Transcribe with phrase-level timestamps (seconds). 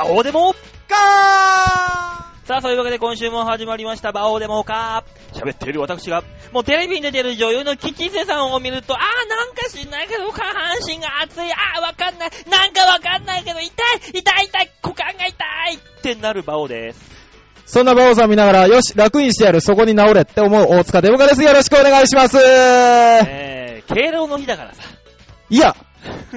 [0.00, 0.56] バオデモか
[2.44, 5.04] さあ、そういうわけで今週も始まりました、バオデモか
[5.34, 13.70] 喋っている私が、もうテレビに出てる女優のキキセさんを見ると、あーなんか知んないけど下半身が熱い、あーわかんない、なんかわかんないけど痛い、
[14.14, 17.10] 痛い痛い、股間が痛いってなるバオです。
[17.66, 21.42] そんなバオさん見ながら、よし、楽にしてやる、そこに治れって思う大塚デモカです。
[21.42, 22.38] よろしくお願いします。
[22.38, 24.82] えー、敬老の日だからさ。
[25.50, 25.76] いや、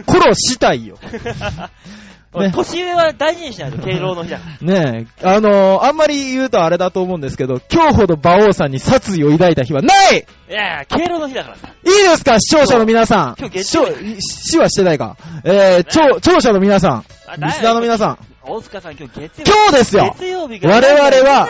[0.06, 0.98] 苦労したいよ。
[2.42, 4.74] ね年上は大事にしないと敬老の日だから。
[4.92, 11.68] ねえ、あのーあんまり言うとあれだと思うんですけど、今日ほど馬王さんに殺意を抱いた日はないいいやいや、敬老の日だからさ。
[11.84, 12.40] いですか？
[12.40, 13.36] 視聴者の皆さん。
[13.40, 15.18] 今日月視聴曜日死はしてないか？
[15.44, 17.06] えー、聴、聴者の皆さん。
[17.28, 18.18] あリスナーの皆さん。
[18.46, 19.52] 大塚さん今日月曜日。
[19.52, 21.48] 今日ですよ月曜日が我々は、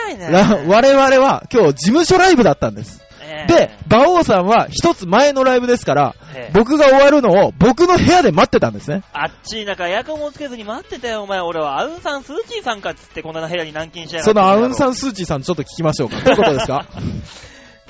[0.68, 3.03] 我々は今日事務所ライブだったんです。
[3.34, 9.02] えーで、馬王さんは一つ前のライブですから、えー僕が終わるのを僕の部屋で待ってたんですね。
[9.12, 11.40] あっちい中エアコンもつけずに待ってたよ、お前。
[11.40, 14.90] 俺はアウンサンスーチーさんかっつってこんな部屋に軟禁しやがってそのアウンサン。
[14.90, 16.16] ンスーチーさんちょっと聞きましょうか。
[16.22, 16.86] どういうことですか？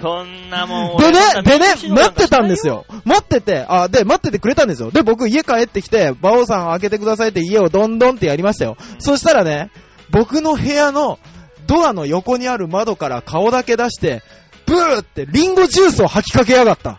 [0.00, 0.96] そんなもん。
[0.98, 2.84] でねでね待ってたんですよ。
[3.04, 4.90] 待ってて、あ、で、待っててくれたんですよ。
[4.90, 8.76] で、僕家帰ってきて、馬王さん開けてくださいって家をどんどんってやりましたよ。
[8.98, 9.70] そしたらね、
[10.10, 11.18] 僕の部屋の
[11.66, 14.22] ドアの横にある窓から顔だけ出して、
[14.66, 16.98] ブーってリンゴジュースを吐きかけやがった。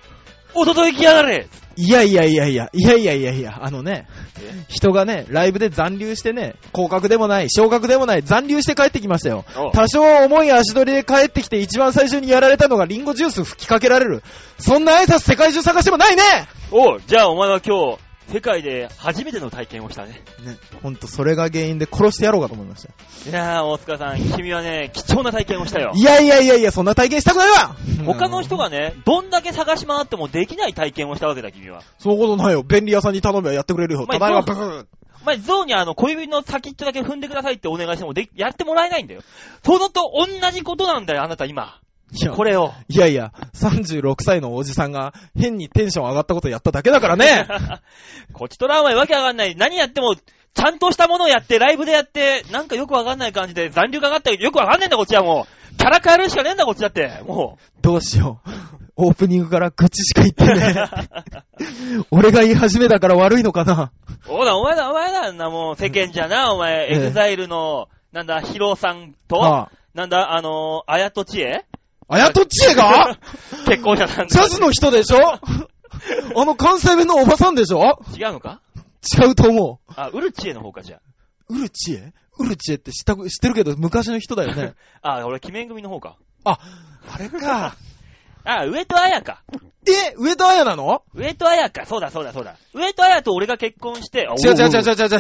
[0.54, 4.08] おととい来やがれいやいやいやいや、いやいやいやいや、あのね、
[4.70, 9.44] 人がね、ライブで残留してね、降格でもない、昇格でもない、残留して帰ってきましたよ。
[9.74, 14.24] 多少重い足取りで帰ってきて一番最初にやられたのがリンゴジュース吹きかけられる。
[14.58, 16.24] そんな挨拶世界中探してもないね
[16.72, 20.24] おうじゃあお前は今日、世界で初めての体験をしたね。
[20.44, 23.30] ね、ほんとそれが原因で殺してやろうかと思いました。
[23.30, 25.92] いやー、大塚さん、君はね、貴重な体験をしたよ。
[25.96, 31.82] いやいやいやいや、そんな体験したくないわ 他の人がね、どんだけ探し回ってもできない体験をしたわけだ、君は。
[32.00, 32.64] そういうことないよ。
[32.64, 34.06] 便利屋さんに頼めばやってくれるよ。
[34.08, 34.86] まあただいま、ブー
[35.22, 39.22] お前、ゾウにあの、小指の先っちょだけ踏んでくださいってお願いしてもで、やってもらえないんだよ。
[39.64, 41.80] そのと同じことなんだよ、あなた今。
[42.12, 42.72] いやこれを。
[42.88, 47.48] いやいや、36歳のおじさんが変にテンション上がったことやっただけだからね。
[48.34, 49.56] こっちとらお前わけわかんない。
[49.56, 55.78] 何やっても、ちゃんとしたものをやって、ライブでやって、なんかよくわかんない感じで残留かかったけど、よくわかんねえんだ、こっちはもう。
[55.78, 57.22] キャラ変えるしかねえんだ、こっちだって。
[57.28, 58.50] もどうしよう。
[58.98, 60.58] オープニングから愚痴しか言ってう。
[60.58, 60.90] ね。
[62.12, 63.92] 俺が言い始めたから悪いのかな。
[64.26, 69.70] そうだ、お前だ、お前だ、んなもう、世間じゃな、お前、ええエグザイルの、なんだ、ヒロさんと、は？
[69.94, 71.66] なんだ、あの、あやとちえ
[72.08, 73.18] あ、あやとちえが？
[73.68, 74.26] 結婚者なんだ。
[74.28, 75.18] ジャズの人でしょ？
[76.36, 78.00] あの関西弁のおばさんでしょ？
[78.18, 78.62] 違うのか？
[79.20, 79.94] 違うと思う。
[79.96, 81.00] あ、ウルチエの方か、じゃ
[81.50, 82.14] ウルチエ？
[82.38, 84.74] ウルチエって知った、知ってるけど昔の人だよね。
[85.02, 85.20] あ。
[85.22, 86.18] あ、俺、鬼面組の方か。
[86.44, 86.60] あ、
[87.14, 87.76] あれか。
[88.44, 89.42] あ、上戸彩か。
[89.88, 91.02] え、上戸彩なの？
[91.16, 91.86] 上戸彩か。
[91.86, 92.56] そうだ、そうだ、そうだ。
[92.74, 95.20] 上戸彩と俺が結婚して、あ違う違う違う違う違う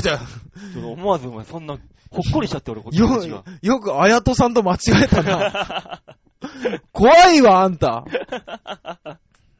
[0.79, 0.88] 違う。
[0.91, 1.78] 思わずお前、そんな、
[2.12, 6.01] ほっこりしちゃって俺、こっちよ、よくあやとさんと間違えたな。
[6.91, 8.05] 怖いわ、あんた。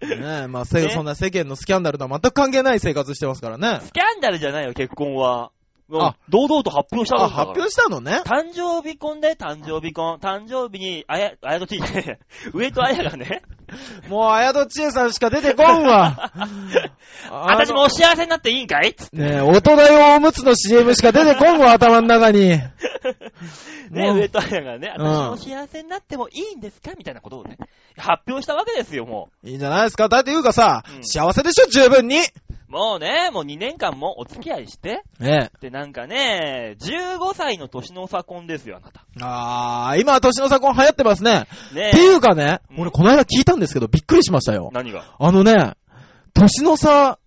[0.02, 3.80] ねえ、まあ、せねそんな世間のスキャンダルとは全く関係ない生活してますからね。
[3.82, 5.52] スキャンダルじゃないよ、結婚は。
[5.94, 7.48] あ堂々と発表したあ、んだから。
[7.50, 8.22] 発表したのね。
[8.26, 10.18] 誕生日婚で誕生日婚。
[10.18, 12.20] 誕生日に、あや、あやとちいね、
[12.54, 13.44] 上戸彩がね、
[14.10, 16.32] もう、あやとちえさんしか出てこんわ。
[17.30, 18.96] あ私もお幸せになっていいんかい？
[19.14, 22.50] ねえ、大人用おむつの CM しか出てこんわ、頭の中に。
[22.50, 22.72] ね、
[23.92, 25.06] もう上戸彩がね、うん。
[25.06, 26.94] 私も幸せになってもいいんですか？
[26.98, 27.58] みたいなことをね、
[27.98, 30.10] 発表したわけですよ、もいいんじゃないですか？
[30.10, 31.06] だっていうかさ、うん。
[31.06, 32.18] 幸せでしょ、十分に。
[32.68, 32.72] う。
[32.72, 39.06] もうね、もう2年間もお付き合いして、ねで、なんかね、15歳の年の差婚ですよ、あなた。
[39.22, 41.48] あー、今、年の差婚流行ってますね。
[41.74, 44.70] ねっていうかね、うん俺この間聞いたんですけど、びっくりしましたよ。
[44.74, 45.16] 何が？
[45.20, 45.76] あのね、
[46.34, 47.20] 年の差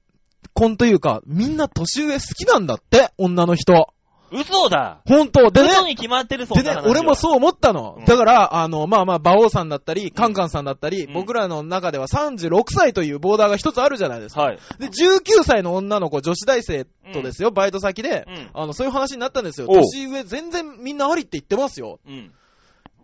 [0.55, 3.93] 婚というか、みんな年上好きなんだって、女の人。
[4.31, 5.51] 嘘だほんと。
[5.51, 7.97] でね、嘘に決まってる、そんでねな話、は俺もそう思ったの。
[7.99, 14.43] うんだから、あの、まあまあ、馬王さんだったり、カンカンさんだったり、うん僕らの中では36歳というボーダーが一つあるじゃないですか。
[14.43, 14.59] はい。
[14.79, 18.51] で、19歳の女の子、女子大生とですよ、バイト先で、うん。
[18.55, 19.67] あの、そういう話になったんですよ。
[19.69, 22.01] おう年上全然みんなありって言ってますよ。
[22.07, 22.33] うん。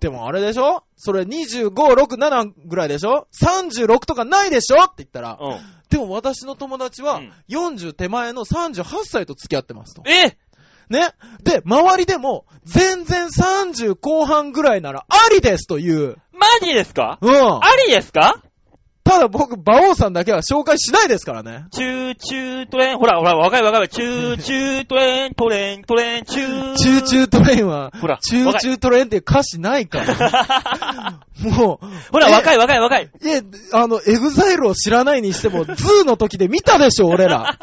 [0.01, 0.83] でもあれでしょ？
[0.97, 4.85] それ25、6、7ぐらいでしょ ?36 とかないでしょ？
[4.85, 5.59] って言ったら、うん。
[5.89, 10.03] でも私の友達はうん40手前の38歳と付き合ってますと。
[10.07, 10.37] え
[10.91, 11.11] ね
[11.43, 16.17] で、周りでも全然30後半ぐらいならありですという。
[16.33, 17.19] マジですか？
[17.21, 17.35] うん。
[17.35, 18.43] ありですか？
[19.07, 21.67] ただ僕、馬王さんだけは紹介しないですからね。
[21.73, 26.75] チューチュートレイン、ほら、ほら、若い若い、チューチュートレイン、トレイン、トレイン、チュー。
[26.77, 31.21] チューチュートレインは、ほら、チューチュートレインって歌詞ないから。
[31.39, 33.05] もう、ほら、え若い若い若い。
[33.05, 33.43] いえ、
[33.75, 37.59] あの、エグザイルを知らないにしても、 ZOO の時で見たでしょ、俺ら。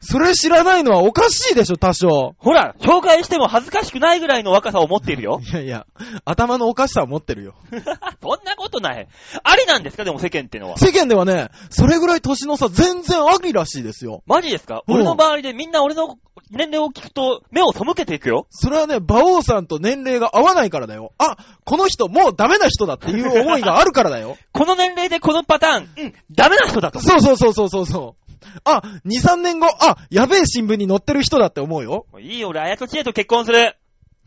[0.00, 2.34] それ知らないのはおかしいでしょ、多少。
[2.38, 5.40] ほら、紹介しても恥ずかしくないぐらいの若さを持っているよ。
[5.50, 5.86] いやいや、
[6.24, 7.54] 頭のおかしさは持ってるよ。
[7.70, 9.08] そんなことない。
[9.42, 10.78] ありなんですかでも世間ってのは。
[10.78, 14.22] 世間ではね、それぐらい年の差全然ありらしいですよ。
[14.26, 14.82] マジですか？
[14.86, 16.16] うん俺の周りでみんな俺の
[16.50, 18.46] 年齢を聞くと目を背けていくよ。
[18.50, 21.12] それはね、馬王さんと年齢が合わないからだよ。
[21.18, 24.36] あ、この人もうダメな人だっていう思いがあるからだよ。
[24.52, 27.00] この年齢でこのパターン、うん、ダメな人だと。
[27.00, 28.25] そうそうそうそうそうそう。
[28.64, 32.06] あ、2、3年後、あ、やべえ新聞に載ってる人だって思うよ。
[32.18, 33.76] いいよ、俺、あやとちえと結婚する。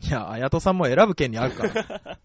[0.02, 2.18] いや、あやとさんも選ぶ権利あるから。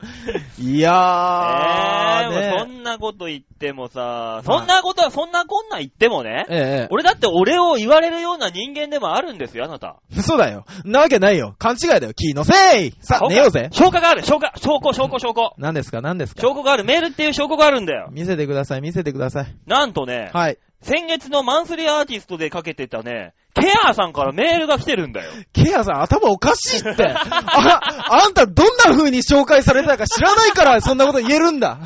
[0.58, 6.54] いやー、えー、もうそねんなこと言ってもさ、そんなことはそんなこんな言ってもね、え。
[6.54, 9.96] ええ俺だって俺を言われるような人間でもあるんですよ、あなた。
[10.22, 10.66] そうだよ。
[10.84, 11.56] なわけないよ。
[11.58, 12.14] 勘違いだよ。
[12.14, 12.52] 気のせ
[12.86, 13.70] いさあ、寝ようぜ。
[13.72, 15.54] 証拠がある、証拠、証拠、証拠、証拠。
[15.58, 18.08] 何ですか何ですか証拠がある、メールっていう証拠があるんだよ。
[18.12, 19.56] 見せてください、見せてください。
[19.66, 20.58] なんとね、はい。
[20.82, 25.30] 先月のマンスリーアーティストでかけてたね、ケアーさんからメールが来てるんだよ。
[25.52, 27.04] ケアさん頭おかしいって。
[27.04, 31.78] あ、あんたどんな風に紹介されたか知らないからそんなこと言えるんだ。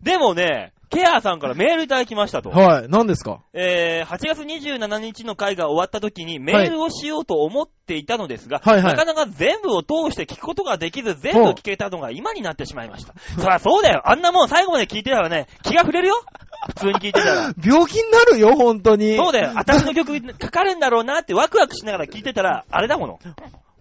[0.00, 2.50] でもね、ケアーさんからメールいただきましたと。
[2.50, 2.88] はい。
[2.88, 3.40] 何ですか？
[3.52, 13.14] えー、8月27日の回が終わった時にメールをしようと思っていたのですが、はいはいなかなか全部を通して聞くことができず、全部聞けたのが今になってしまいました。
[13.38, 14.02] そりゃそうだよ。
[14.04, 16.22] あんなもん最後まで聞いてたらね、気が触れるよ。
[16.68, 17.52] 普通に聞いてたら。
[17.64, 19.16] 病気になるよ、本当に。
[19.16, 19.52] そうだよ。
[19.54, 23.18] 私の曲かかるんだろうなってワクワクしながら聞いてたら、あれだもの。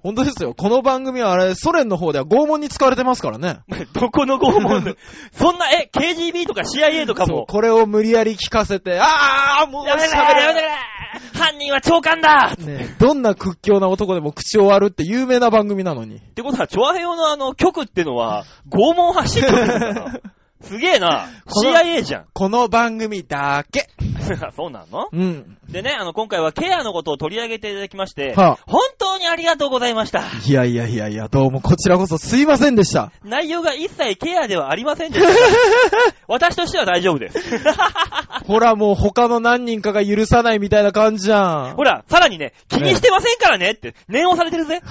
[0.07, 0.53] 本当ですよ。
[0.53, 3.59] この番組はあれ、ソ連の方では拷問に使われてますからね。
[3.91, 4.95] どこの拷問で？
[5.37, 7.45] そんな、え、KGB とか CIA とかも？
[7.45, 10.69] これを無理やり聞かせて、あーもうやめてくれやめてくれ
[11.37, 16.15] 犯人は長官だねどんな屈強な男でも口を割るって有名な番組なのに。
[16.15, 20.19] ってことは、チョアヘヨのあの、局ってのは、 拷問発信局なんだな。
[20.61, 21.27] すげえな。
[21.47, 22.25] CIA じゃん。
[22.33, 23.89] この番組だけ。
[24.55, 25.09] そうなの？
[25.11, 25.57] うん。
[25.69, 30.23] でね、あの、今回はケアのことを取り上げていただきまして、はあ本当にありがとうございました。
[30.47, 33.11] いやいやいやいや、どうもこちらこそすいませんでした。
[33.23, 35.33] 内容が一切ケアではありませんでした。
[36.27, 37.39] 私としては大丈夫です。
[38.45, 41.83] ほらもう他の何人かが許さないみたいな感じじゃんほ。
[41.83, 44.81] ら、さらにね、気にしてませんからねって、念をされてるぜ。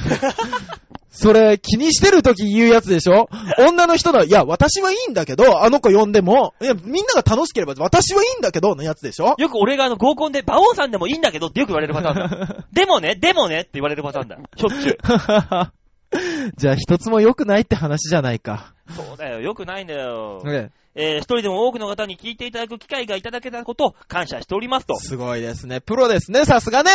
[1.16, 3.28] それ気にしてる時言うやつでしょ？
[3.58, 9.34] 女の人の、いや、私はいいんだけど、あの子呼んでも、いや、みんなが楽しければ私はいいんだけどのやつでしょ？
[9.38, 12.16] よく俺があの合コンで、馬王さんでもいいんだけどってよく言われるパターン
[12.48, 12.64] だ。
[12.72, 14.36] でもね、でもねって言われるパターンだ。
[14.56, 14.98] しょっちゅう。
[16.56, 18.74] じゃあ一つも良くないって話じゃないか。
[18.94, 20.42] そうだよ、よくないんだよ。
[20.44, 24.96] ねえー、一人でも多くの方に聞いていただく機会がいただけたことを感謝しておりますと。
[24.96, 25.82] すごいですね。
[25.82, 26.90] プロですね、さすがね。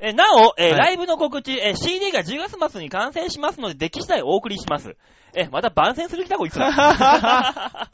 [0.00, 4.96] えーなお、えーはいライブの告知、えー CD が10月末に完成しますので、出来次第お送りします。
[5.34, 6.68] えーまた番宣する気だ、こいつら。
[6.72, 7.88] あ、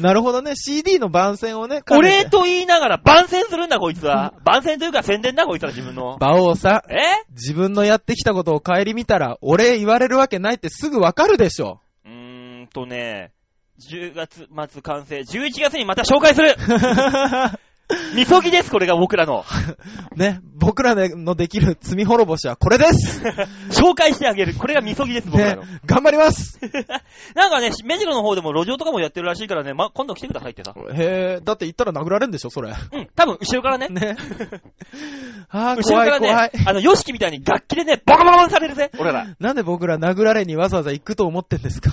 [0.00, 0.54] なるほどね。
[0.56, 4.34] CD の番宣をね、お礼と言いながら番宣するんだ、こいつは。
[4.44, 6.16] 番宣というか宣伝だ、こいつら自分の。
[6.20, 7.24] 馬王さん、え？
[7.30, 11.80] 自分のやってきたことを帰り見たら、お礼言われるわけないってすぐわかるでしょ。
[12.04, 13.32] うーんとね、
[13.80, 16.54] 10月末完成、11月にまた紹介する
[18.14, 19.44] みそぎです、これが僕らの。
[20.16, 23.22] ね、僕らのできる罪滅ぼしはこれです。
[23.70, 24.54] 紹介してあげる。
[24.54, 26.58] これがみそぎです、僕らねの。、頑張ります。
[27.34, 30.74] なんかね、目白の方でも路上とかもやってるらしいからね、ま、今度来てくださいってさ。
[30.94, 32.70] へえ、だって言ったら殴られるんでしょ、それ。
[32.70, 33.88] うん、多分後ろからね。
[33.88, 34.16] ね。
[35.50, 39.26] あー、後ろから怖い怖いね。、あの、ヨシキみたいに楽器でね、ボコボコにされるぜ、俺ら。
[39.38, 41.90] なんで僕ら殴られにわざわざ行くと思ってんですか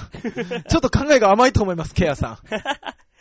[0.70, 2.40] ちょっと考えが甘いと思います、ケアさ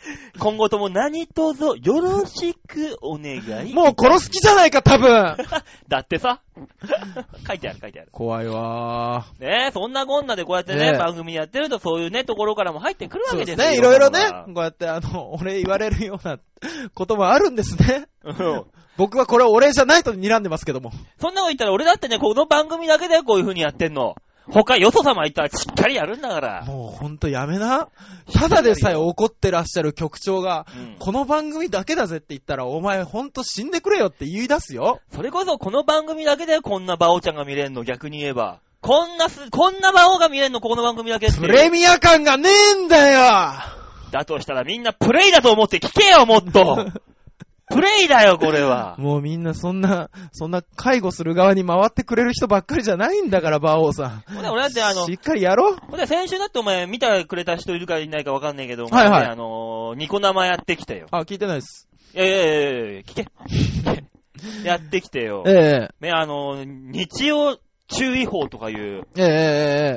[0.39, 3.35] 今後とも何卒よろしくお願
[3.67, 3.71] い。
[3.71, 3.75] ん。
[3.75, 5.37] もう殺す気じゃないか、多分。
[5.87, 6.41] だってさ。
[7.47, 8.09] 書いてある書いてある。
[8.11, 9.45] 怖いわー。
[9.45, 13.57] ねえ、そんなこんなでこうやってね、ねえ番組やってるとそういうね、ところからも入ってくるわけですよ。
[13.57, 14.19] そうですね、いろいろね
[14.53, 16.39] こうやってあの、お礼言われるような
[16.93, 18.07] こともあるんですね。
[18.23, 18.65] うん
[18.97, 20.91] 僕はこれお礼じゃないと睨んでますけども。
[21.19, 24.15] そんなこと言ったら俺だってね、この番組だけでこういう風にやってんの。
[24.49, 26.65] 他、よそ様言ったらしっかりやるんだから。
[26.65, 27.89] もうほんとやめな。
[28.33, 34.99] ただでさえ怒ってらっしゃる局長が、うんこの番組だけだぜって言ったら、お前ほんと死んでくれよって言い出すよ。
[35.13, 38.59] それこそこの番組だけでこんなバオちゃんが見れんの、逆に言えば。
[38.81, 41.39] こんなす、こんなバオが見れんの、この番組だけって。
[41.39, 43.21] プレミア感がねえんだよ
[44.11, 46.87] だとしたらみんなプレイだと思って聞けよ、もっと
[47.71, 48.95] プレイだよ、これは。
[48.99, 54.09] もうみんなそんな、そんな介護する側に回ってくれる人ばっかりじゃないんだから、馬王さん。
[54.35, 55.75] ほ俺だってあのしっかりやろう。
[55.75, 61.07] ほんで先週だってお前見てくれた人いるかいないかわかんないけど、はいはいあのーニコ生やってきてよ。
[61.11, 61.87] あ、聞いてないです。
[62.13, 63.27] いやいやいやいや聞け。
[64.65, 65.43] やってきてよ。
[65.45, 69.27] ええね、あのー日曜注意報とかいう、ええええ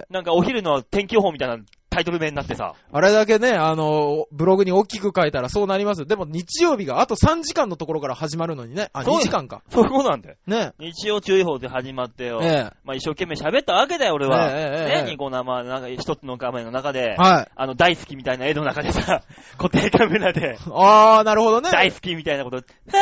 [0.02, 1.64] えなんかお昼の天気予報みたいなの
[1.94, 2.74] タイトル名になってさ。
[2.92, 6.06] あれだけね、あの、ブログに大きく書いたらそうなりますよ。
[6.06, 8.90] でも日曜日があと3時間のところから始まるのにね。
[8.92, 9.62] あ、そう2時間か。
[9.70, 10.36] そういうことなんだよ。
[10.46, 10.72] ね。
[10.80, 12.40] 日曜注意報で始まってよ。
[12.42, 14.50] えまあ一生懸命喋ったわけだよ、俺は。
[14.50, 17.50] ええええええね、ニコ生、なんか一つの画面の中でえ。、はい。
[17.54, 19.22] あの、大好きみたいな絵の中でさ、
[19.56, 21.70] 固定カメラで、あー、なるほどね。
[21.70, 22.94] 大好きみたいなこと、はぁ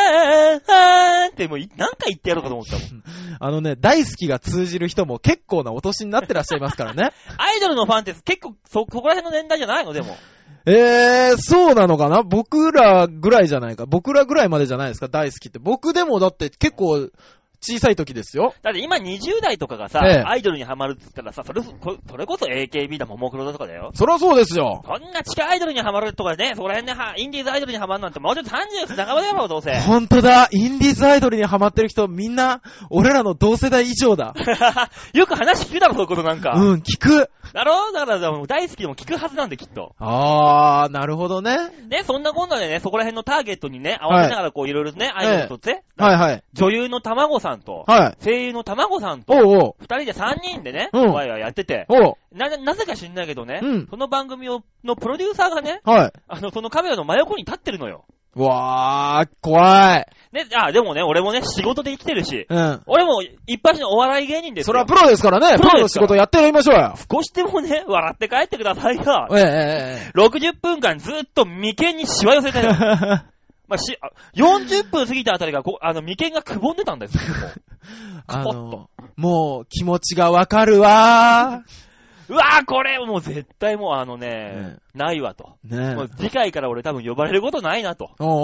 [0.71, 3.03] はぁってもうい何回言ってやろうかと思ったもん。
[3.41, 7.13] あのね、大好きが通じる人も結構なお年になってらっしゃいますからね。
[7.39, 9.93] アイドルのファンって結構そ、そこら辺の年代じゃないの？
[9.93, 10.17] でも。
[10.65, 12.23] えー、そうなのかな？
[12.23, 13.87] 僕らぐらいじゃないか。
[13.87, 15.59] 僕らぐらいまでじゃないですか、大好きって。
[15.59, 17.09] 僕でもだって結構
[17.65, 18.55] 小さい時ですよ。
[18.63, 23.93] だって今20代とかがさ、ええアイドルにハマるって言ったらさ、それこそれこそ AKB だももクロだとかだよ。
[23.95, 24.83] そりゃそうですよ。
[24.85, 29.75] こんな地下アイドルにハマるとかね、そこら辺ではインディーズアイドルにハマるなんてもうちょっと30半ばだろ、どうせ。
[29.81, 30.49] ほんとだ。
[30.51, 34.35] インディーズアイドルにハマってる人、みんな、俺らの同世代以上だ。
[35.15, 36.55] よく話聞くだろ、そういうことなんか。
[36.57, 37.31] うん、聞く。
[37.53, 39.95] だろだから大好きでも聞くはずなんで、きっと。
[39.99, 41.57] あー、なるほどね。
[41.89, 46.45] ね、そんなこんなでね、そこら辺のターゲットにね、合わせながらこういろいろね、アイドルとって、はいはい。
[46.55, 48.25] 女優の卵さんと、はい。
[48.25, 49.75] 声優の卵さんと、おうおう。
[49.81, 52.15] 二人で三人でね、うんワイワイやってて、おう。
[52.33, 56.13] な、なぜか知んないけどね、うんその番組を、のプロデューサーがね、はい。
[56.29, 58.05] あの、そのカメラの真横に立ってるのよ。
[58.35, 60.07] わー、怖い。
[60.33, 62.83] ね、あ、でもね、俺もね、仕事で生きてるし、うん。
[62.87, 64.73] 俺も一発のお笑い芸人ですよ。
[64.73, 65.59] それはプロですからね。
[65.59, 66.95] ププロの仕事やってやりましょうよ。
[67.11, 69.29] 少しでもね、笑って帰ってくださいよ。
[69.31, 72.71] ええええ60分間ずっと眉間にしわ寄せたよ。
[72.71, 73.33] ええ。
[73.69, 77.23] まあ、し、あ40分過ぎたあたりがこう、あの、眉間がくぼんでたんですよ。
[77.23, 77.53] もう
[78.29, 81.63] あの、もう気持ちがわかるわ
[82.33, 85.57] うわぁ、これもう絶対もうあのね、ないわと。
[85.69, 85.89] ー。
[85.91, 88.37] ねもう次回から俺多分呼ばれることないなとおうおう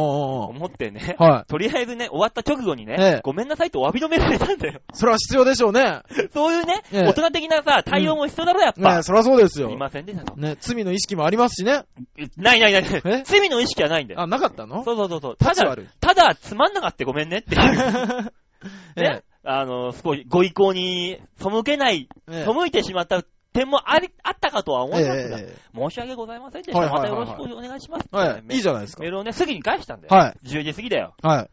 [0.45, 1.17] おう思ってね。
[1.19, 4.75] はとりあえずね、終わった直後にね、ええごめんなさいとお詫びのメール入れたんだよ。
[4.75, 4.81] い。
[4.93, 6.03] それは必要でしょうね。
[6.35, 8.97] そういうね、ええ大人的なさ、対応も必要だろ、やっぱ。
[8.97, 9.77] ねそりゃそうですよすい。
[9.79, 10.37] ませんでしたと。
[10.37, 11.85] ね、罪の意識もありますしね。
[12.37, 13.23] ないないないえ？
[13.25, 14.21] 罪の意識はないんだよ。
[14.21, 14.85] あ、なかったの？
[14.85, 15.37] そうそうそうそう。
[15.37, 18.33] ただただ、つまんなかったごめんねっていう。
[18.97, 19.23] えね。
[19.45, 26.79] あの、すごい、ご意向に背けない、ええ背いてしまった点もあり、あったかとは思いますが、え申し訳ございませんでした。
[26.79, 28.09] はいはいはいはいまたよろしくお願いします。
[28.13, 28.55] えはい。
[28.55, 29.09] いいじゃないですかメ。
[29.09, 30.15] ールをね、すぐに返したんだよ。
[30.17, 30.37] はい。
[30.47, 31.15] 10時過ぎだよ。
[31.23, 31.51] はい。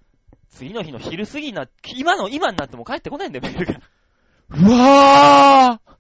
[0.50, 3.80] 次の日の昼過ぎにな、今の、今になっても帰ってこないんだよ、 メールが。
[4.50, 5.96] うわー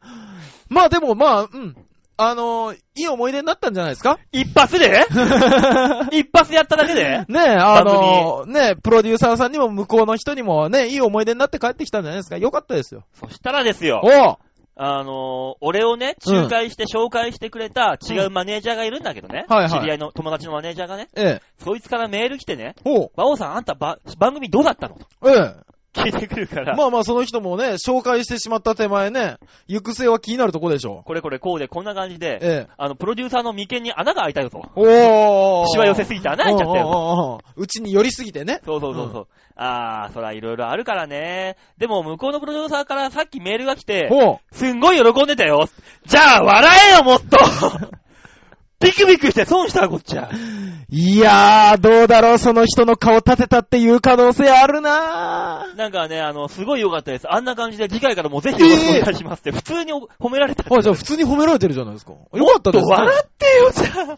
[0.69, 1.75] まあでもまあ、うん。
[2.17, 4.19] あのー、いい思い出になったんじゃないですか？
[4.31, 5.05] 一発で？
[6.17, 7.25] 一発やっただけで？
[7.27, 12.37] ねえ、あのー、ねえ、プロデューサーさんにも向こうの人にもね、いい思い出になって帰ってきたんじゃないですか？
[12.37, 13.03] よかったですよ。
[13.19, 13.99] そしたらですよ。
[14.01, 14.37] おう
[14.77, 19.45] あのー、俺をね、仲介して紹介してくれた違うマネージャーがいるんだけどね。
[19.47, 21.07] はいはい知り合いの友達のマネージャーがね。
[21.15, 21.41] ええ。
[21.63, 22.75] そいつからメール来てね。
[22.83, 24.95] おうバオさん、あんたば番組どうだったの？
[24.95, 25.55] とえ
[25.95, 26.65] 聞いてくるかえ。
[26.65, 26.75] ら。
[26.75, 29.37] まあまあ、その人もね、紹介してしまった手前ね、
[29.67, 31.03] 行く末は気になるとこでしょ。
[31.05, 32.19] これこれこうでこんな感じう。
[32.19, 32.73] で、ええ。
[32.77, 34.63] あの、プロデューサーの眉間に穴が開いたよと。
[34.75, 35.67] おー。
[35.67, 36.87] しわ寄せすぎて穴開いちゃったよ。
[36.87, 38.61] おうちに寄りすぎてね。
[38.65, 39.27] そうそうそうそう。
[39.57, 41.57] あー、そらいろいろあるからね。
[41.77, 42.69] でも、向こうのプロデュー。
[42.69, 42.85] サー。
[42.85, 43.57] からさっきメー。
[43.57, 45.67] ルが来て、ほすんごい喜んでたよ。
[46.05, 47.37] じゃあ、笑えよ、もっと
[48.79, 50.29] ビクビクして損した、こっちは。
[50.31, 50.35] う。
[50.89, 57.31] いやー、どうだろう、その人の顔立てたっていう可能性あるななんかね、あの、すごい良かったです。
[57.31, 60.63] あんな感じで次回からもうぜひよろしくお願いしますって、 普通に褒められた。
[60.63, 60.77] ー。
[60.77, 62.11] あ、じゃあ普通に褒められてるじゃないですか。
[62.11, 62.89] よかったです、ね。
[62.89, 64.17] もっと笑ってよ、じゃあ。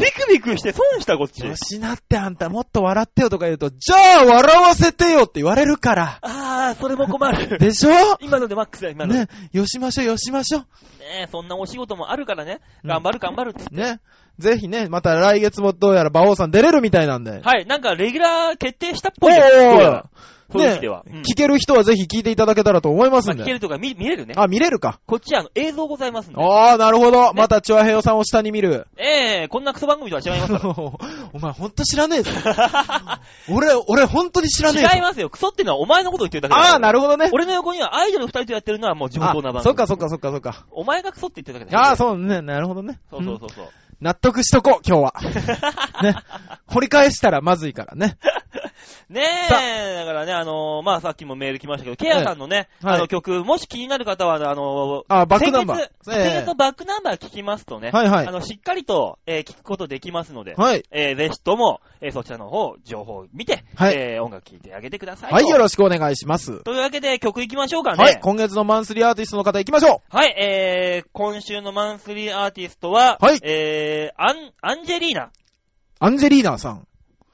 [0.00, 1.44] ビクビクして損した、こっち。
[1.44, 6.18] よしなってあんたもっと笑ってよとか言うと、じゃあ笑わせてよって言われるから。
[6.22, 7.58] あー、それも困る。
[7.60, 7.90] でしょ？
[8.20, 9.14] 今のでマックスだよ、今の。
[9.14, 10.66] ねね、よしましょうよしましょう。
[11.22, 12.60] えそんなお仕事もあるからね。
[12.84, 13.74] うん頑張る頑張るっつって。
[13.74, 14.00] ね。
[14.38, 17.40] ぜひね、また来月もどうやら馬王さん出れるみたいなんで。
[17.44, 19.48] はい、なんかレギュラー決定したっぽおいです。
[19.50, 20.06] どうやらー
[20.58, 21.04] は。
[21.06, 23.38] うん聞ける人はぜひ聞いていただけたらと思いますんで。
[23.38, 24.34] まあ聞けるとか見見れるね。
[24.36, 25.00] あ、見れるか。
[25.06, 26.42] こっちあの映像ございますんで。
[26.42, 27.32] ああ、なるほど。
[27.34, 28.86] またチュアヘヨさんを下に見る。
[28.96, 30.68] ええこんなクソ番組とは違いますか
[31.32, 32.30] お前ほんと知らねえぞ。
[32.44, 33.20] ら。
[33.48, 34.88] 俺、俺ほんとに知らねえぞ。
[34.94, 35.30] 違いますよ。
[35.30, 37.30] クソってのはお前のことを言ってるだけだああ、なるほどね。
[37.32, 39.58] 俺の横にはアイドル二人とやってるのはもう地元な番組。
[39.60, 40.66] あそっかそっかそっかそっか。
[40.70, 41.96] お前がクソって言ってるだけだああ、う。
[41.96, 42.42] そうね。
[42.42, 42.98] なるほどね。
[43.10, 43.68] そうそうそうそう。
[44.00, 45.14] 納得しとこう、今日は。
[46.02, 46.14] ね。
[46.66, 48.16] 掘り返したらまずいからね。
[49.10, 60.84] ねさえ、だからね、あのーまあ、さっきもメール来ましたけど、ケアさんのね、はいあの曲、もし気になる方は、あのーあバックナンバー先月、のバックナンバー聞きますとね、はいはいあの、しっかりと、えー聞くことできますので、はい。
[60.90, 65.32] えーぜひとも、えーそちらの方、情報を見て、はいえー音楽聴いてあげてください。
[65.32, 66.58] はい、よしろしくお願いします。
[66.58, 66.64] く。
[66.64, 68.02] というわけで、曲行きましょうかね。
[68.02, 75.30] はい、今月のマンスリーアーティストの方行きましょはい、えー、今週のマンスリーアーティストは、はいえー、アン、アンジェリーナ。
[75.98, 76.86] アンジェリーナさん。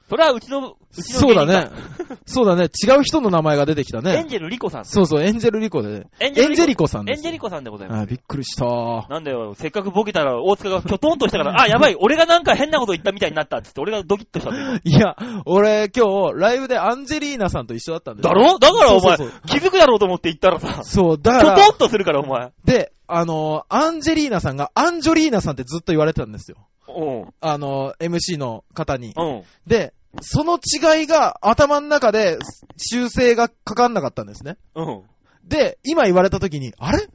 [0.09, 1.69] それはうちの、うちのそうだね。
[2.25, 2.63] そうだね。
[2.65, 4.09] 違う人の名前が出てきたか。
[4.13, 4.29] エンね。
[4.29, 4.85] ジェルリコさん。
[4.85, 6.07] そうそう、エンジェルリコで。
[6.19, 7.17] エンジェリコさんです。
[7.17, 8.01] エンジェリコさんでございます。
[8.03, 8.65] あ、びっくりした。
[9.09, 14.79] なんだよ、せっかくボケたら大塚がキョトンとしたから、あ、やばい、俺がなんか変なこと言ったみたいになったっつって、俺がドキッとしたんだよ。
[14.83, 18.59] いや、俺今日、ライブでアンジェリーナさんと一緒だったんですだろ？
[18.59, 22.51] だからお前そうそう気づくだろうと思って言ったらさ、そう、だキョから、トンとするからお前。
[22.63, 26.57] で、あの、アンジェリーナさんがアンジョリーナさんってずっと言われてたんですよ。
[26.89, 27.33] うん。
[27.41, 29.13] あの、MC の方に。
[29.17, 29.43] うん。
[29.65, 32.37] で、その違いが頭の中で
[32.77, 34.57] 修正がかかんなかったんですね。
[34.75, 35.01] うん。
[35.43, 37.07] で、今言われた時に、あれ？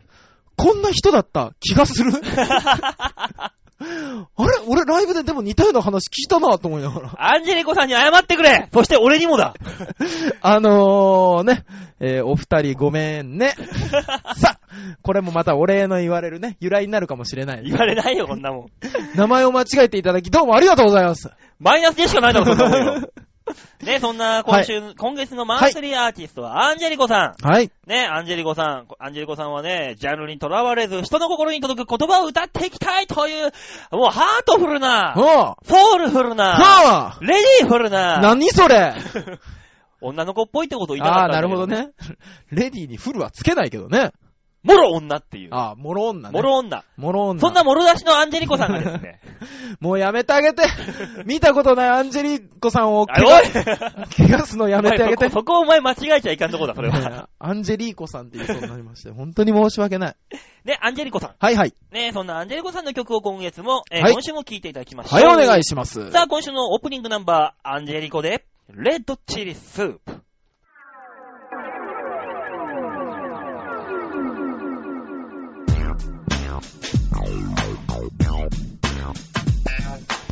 [0.56, 2.12] こんな人だった気がする？
[2.22, 4.58] あれ？
[4.68, 7.14] 俺ライブででも似たような話聞いたなと思いながら。
[7.34, 9.54] アンジェリコさんに謝ってくれそして俺にもだ
[10.40, 11.64] あのー、ね、
[12.00, 13.54] えーお二人ごめんね。
[14.36, 14.61] さあ、
[15.02, 17.64] これもまたお礼の言われるね、由来になるかもしれない。
[17.64, 18.66] 言われないよ、こんなもん。
[19.16, 21.30] 名前を間違えていただき、どうもありがとうございます。
[21.58, 23.10] マイナスでしかないだろ、そんなもんよ。
[23.82, 27.46] ね、そんな今週、今月のマンスリーアーティストはアンジェリコさん。
[27.46, 27.70] はい。
[27.86, 33.52] ね、アンジェリコさん、アンジェリコさんはね、ジャンルにとらわれず、人の心に届く言葉を歌っていきたいという、
[33.90, 38.94] もうハートフルな、はソウルフルあ、な、はレディーフルあ、な、何それ
[40.00, 41.66] 女の子っぽいってことを言いたかああ、ったんだけなるほど。
[41.66, 41.90] ね。
[42.50, 44.10] レディーにフルはつけないけどね。
[44.62, 45.48] もろ女っていう。
[45.50, 46.32] ああ、もろ女ね。
[46.32, 46.84] もろ女。
[46.96, 47.40] もろ女。
[47.40, 49.20] そんなもろ出しのアンジェリコさんがですね。
[49.80, 50.62] もうやめてあげて。
[51.26, 55.30] 見たことないアンジェリーコさんをあ怪我、 怪我すのやめてあげてそ。
[55.30, 57.00] こそこお前間違えちゃいかんとこだ、それは。
[57.00, 60.16] ねアンジェリーコさんって言いそうになりまして、本当に申し訳ない。
[60.64, 61.30] ね、アンジェリコさん。
[61.40, 61.74] はいはい。
[61.90, 65.20] ね、そんなアンジェリコさんの曲を今月も、えーはい今週も聴いていただきましょう。
[65.20, 66.12] はい、お願いします。
[66.12, 70.22] さあ、今週のオープニングナンバー、アンジェリコで、レッドチリスープ。「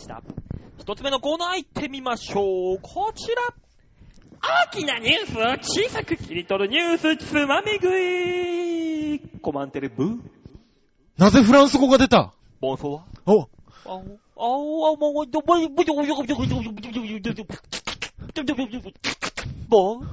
[0.00, 0.22] した。
[0.78, 2.78] 一つ目のコーナー行ってみましょう。
[2.82, 3.36] こちら。
[4.42, 10.18] 大きなニュースを小さく切り取るニュースつまみ食いコマンテレブー。
[11.18, 12.32] なぜフランス語が出た？
[12.60, 13.04] ボンソワ。
[13.26, 13.46] お、あ
[13.84, 13.98] お、
[14.86, 16.72] あお、もう、どぼい、ぼい、ぼい、ぼい、ぼい、ぼい、ぼい、ぼい、
[18.40, 18.94] ぼい、
[19.68, 20.08] ボン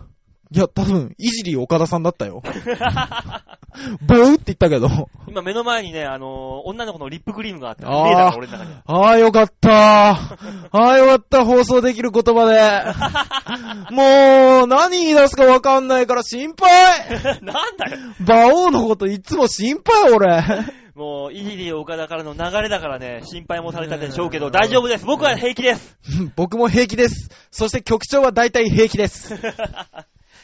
[0.49, 2.41] いや、多分、いじり岡田さんだったよ。
[4.07, 4.87] ボウって言ったけど。
[5.27, 8.71] 今目の前にね、あのー、女の子のリップクリームがあって、レーダーが俺の中に。
[8.85, 10.11] ああ、よかった。
[10.11, 10.37] あ
[10.71, 13.91] あ、よかった、放送できる言葉で。
[13.93, 17.09] もう、何言い出すかわかんないから心配
[17.43, 17.97] なんだよ。
[18.21, 20.43] 馬王のこといつも心配、俺。
[20.95, 25.05] もう、いじり岡田からの流れだからね、心配もされたでしょうけど、大丈夫です。
[25.05, 25.95] 僕は平気です。
[26.35, 27.29] 僕も平気です。
[27.51, 29.35] そして局長は大体平気です。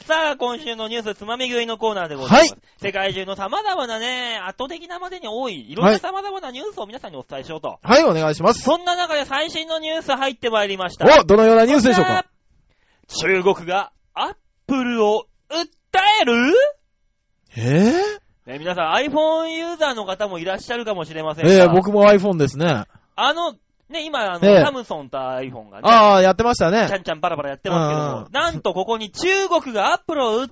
[0.05, 2.51] さあ、今週のニュースつまみ食いのコーナーでございます。
[2.51, 7.79] はい世界中の様々なね、圧倒的なまでに多い、いろんな様々なニュースを皆さんにお伝えしようと。
[7.81, 8.61] はい、お願いします。
[8.61, 11.05] そんな中で最新のニュース入ってまいりました。
[11.05, 12.25] お、どのようなニュースでしょうか？
[13.07, 14.35] 中国がアッ
[14.67, 15.65] プルを訴
[16.21, 16.53] える？
[17.55, 17.93] え
[18.45, 22.83] ね、皆さん iPhone ユーザーの方もいらっしゃるかもしれませぇ、んが、ええ僕も iPhone ですね。
[23.15, 23.55] あの、
[23.89, 26.93] ね、今、あの、ええサムソンと iPhone がね、ああ、やってましたねち。
[26.93, 30.51] ゃんちゃんバラバラやってますけどうんも、なんとここに中国がアップルを訴える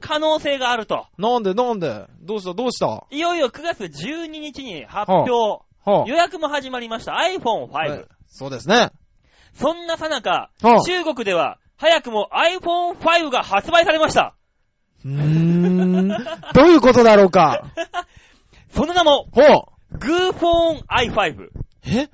[0.00, 1.06] 可能性があると。
[1.18, 2.06] なんでなんで？
[2.20, 2.54] どうした？
[2.54, 2.86] どうした？
[2.86, 7.70] はいよいよ9月12日に発表、あ、予約も始まりました iPhone5。
[7.72, 8.90] はいそうですね。
[9.54, 14.34] そんなさなか、はあ中国では早くも iPhone5 が発売されました。
[15.04, 16.08] うーん。
[16.54, 17.62] どういうことだろうか
[18.70, 19.96] その名も、ほう。
[19.98, 21.48] GooPhone i5。
[21.86, 22.08] え？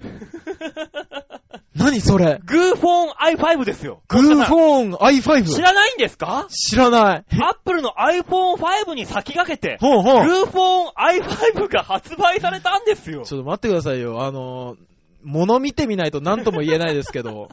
[1.74, 4.02] 何それ？GooPhone i5 ですよ。
[4.08, 5.60] グーフォン知 i5?
[5.62, 6.46] らないんですか？
[6.50, 7.24] 知らない。
[7.42, 10.24] アップルの iPhone5 に先駆けて、ほうほう。
[10.24, 13.22] GooPhone i5 が発売されたんですよ。
[13.24, 14.22] ちょっと待ってくださいよ。
[14.24, 14.78] あのー、
[15.24, 17.48] 物見てみないと何とも言えないですけど。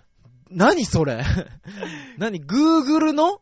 [0.50, 1.24] 何それ？
[2.18, 3.40] 何 ?Google の？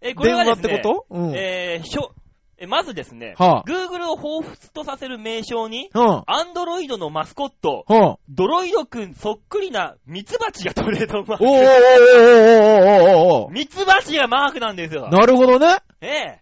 [0.00, 1.14] え、これ電話っはですね、てこと？
[1.16, 1.32] うん。
[1.36, 2.17] えー
[2.60, 6.02] えまずですね、はあ Google を彷彿とさせる名称に、うん。
[6.22, 8.16] Android のマスコット、うん。
[8.28, 13.52] ドロイドくんそっくりなミツバチがトレードマーおーおーおーおーおーおーおーク。
[13.52, 15.08] ミツバチがマークなんですよ。
[15.08, 15.78] なるほどね。
[16.00, 16.40] ええ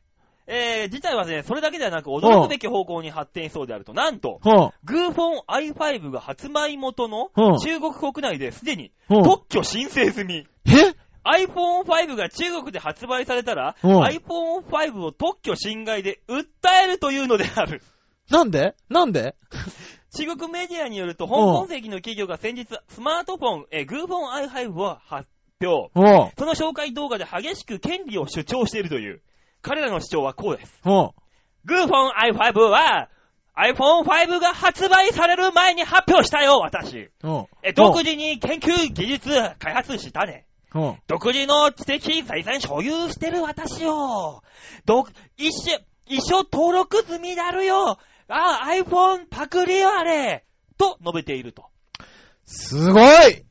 [0.48, 3.92] えー、自体はね、それだけではなく驚くべき方向に発展しそうであると。
[3.92, 4.52] なんと、うん。
[4.86, 9.22] GooPhone i5 が発売元のうん中国国内ですでにうん。
[9.22, 10.46] 特許申請済み。
[10.66, 10.94] え？
[11.26, 16.44] iPhone5 が中国で発売されたら、うん iPhone5 を特許侵害で訴
[16.84, 17.82] えるというのである。
[18.30, 18.74] なんで？
[18.88, 19.34] なんで？
[20.16, 25.28] 中国メディアによると、香港籍の企業が先日、スマートフォン、えー、GooPhone i5 を発
[25.62, 25.90] 表。
[25.94, 26.30] うん。
[26.38, 29.20] その紹介動画で激しく権利を主張しているという。
[29.62, 30.80] 彼らの主張はこうです。
[30.84, 30.92] うん。
[31.66, 33.08] GooPhone i5 は、
[33.58, 37.10] iPhone5 が発売される前に発表したよ、私。
[37.74, 40.45] 独自に研究技術開発したね。
[40.74, 40.96] うん。
[41.06, 44.42] 独自の知的財産所有してる私よ。
[44.84, 47.98] ど、一緒、一緒登録済みだるよ。
[48.28, 50.44] あ、iPhone パクリよ、あれ。
[50.76, 51.64] と述べていると。
[52.44, 53.44] すごい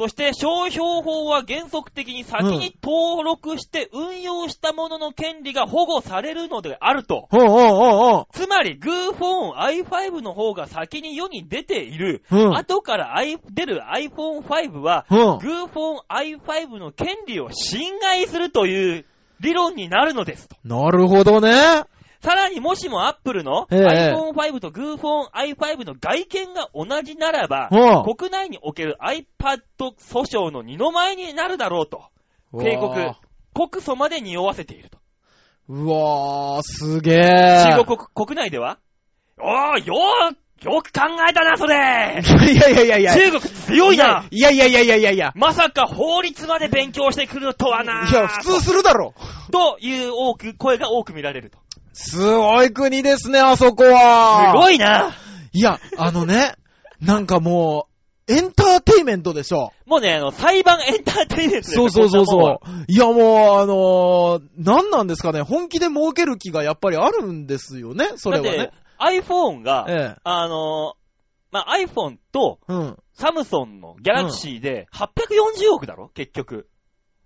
[0.00, 7.28] そして商標法は原則的に先に登録して運用したものの権利が保護されるのであると。
[7.30, 7.36] う
[8.32, 12.38] つまり GooPhone i5 の方が先に世に出ている、うん。
[12.46, 12.56] うん。
[12.56, 13.14] 後から
[13.50, 15.18] 出る iPhone5 は、うん。
[15.36, 19.04] GooPhone i5 の権利を侵害するという
[19.40, 20.56] 理論になるのですと。
[20.64, 21.82] なるほどね。
[22.22, 32.04] さらにもしも Apple のええ iPhone5 と GooPhone i5 の外見が同じならば、うん国内における iPad 訴訟の二の前になるだろうと。
[32.58, 33.12] 警告
[33.54, 34.98] 告訴まで匂わせていると。
[35.68, 37.64] うわー、すげえ。
[37.76, 38.78] 中国国国内では、
[39.38, 42.20] おー、よー、よく考えたな、それ
[42.52, 43.14] いやいやいやいや。
[43.14, 45.32] 中国強いないやいやいやいやいやいや。
[45.36, 49.14] まさか法律まで勉強してくるとはないや、普通するだろ。
[49.52, 51.58] という多く、声が多く見られると。
[52.02, 54.52] すごい国ですね、あそこは。
[54.52, 55.14] すごいな
[55.52, 56.54] いや、あのね、
[57.00, 57.88] なんかも
[58.28, 59.72] う、エンターテイメントでしょ。
[59.86, 62.70] もうね、あの、裁判エンターテイメントでそうそうそうそう。
[62.88, 70.20] いやもう、あのー、何なんですかね、本気で儲ける気がやっぱりあるんですよね、それはねだって。、iPhone が、ええ。
[70.24, 70.94] あの
[71.50, 72.96] まあ、iPhone とうん。
[73.12, 76.69] サムソンのギャラクシーで840億だろ結局。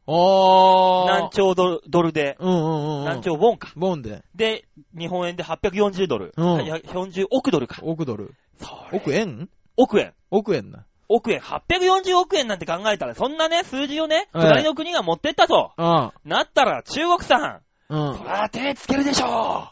[0.07, 1.07] あー。
[1.07, 2.37] 何兆ドルドルで。
[2.39, 3.05] うんうんうんうん。
[3.05, 3.73] 何兆ウォンか。
[3.77, 4.23] ボンで。
[4.35, 4.65] で、
[4.97, 6.33] 日本円で840ドル。
[6.37, 7.81] うんいや40億ドルか。
[7.83, 8.35] 億ドル。
[8.59, 9.49] それ億円？
[9.77, 10.13] 億円。
[10.31, 10.85] 億円な。
[11.09, 16.13] 億円、840億円なんて考えたら、そんなね、数字をね、はい隣の国が持ってったと、うん。
[16.25, 18.25] なったら中国さん、うんそ。
[18.25, 19.71] ら手つけるでしょ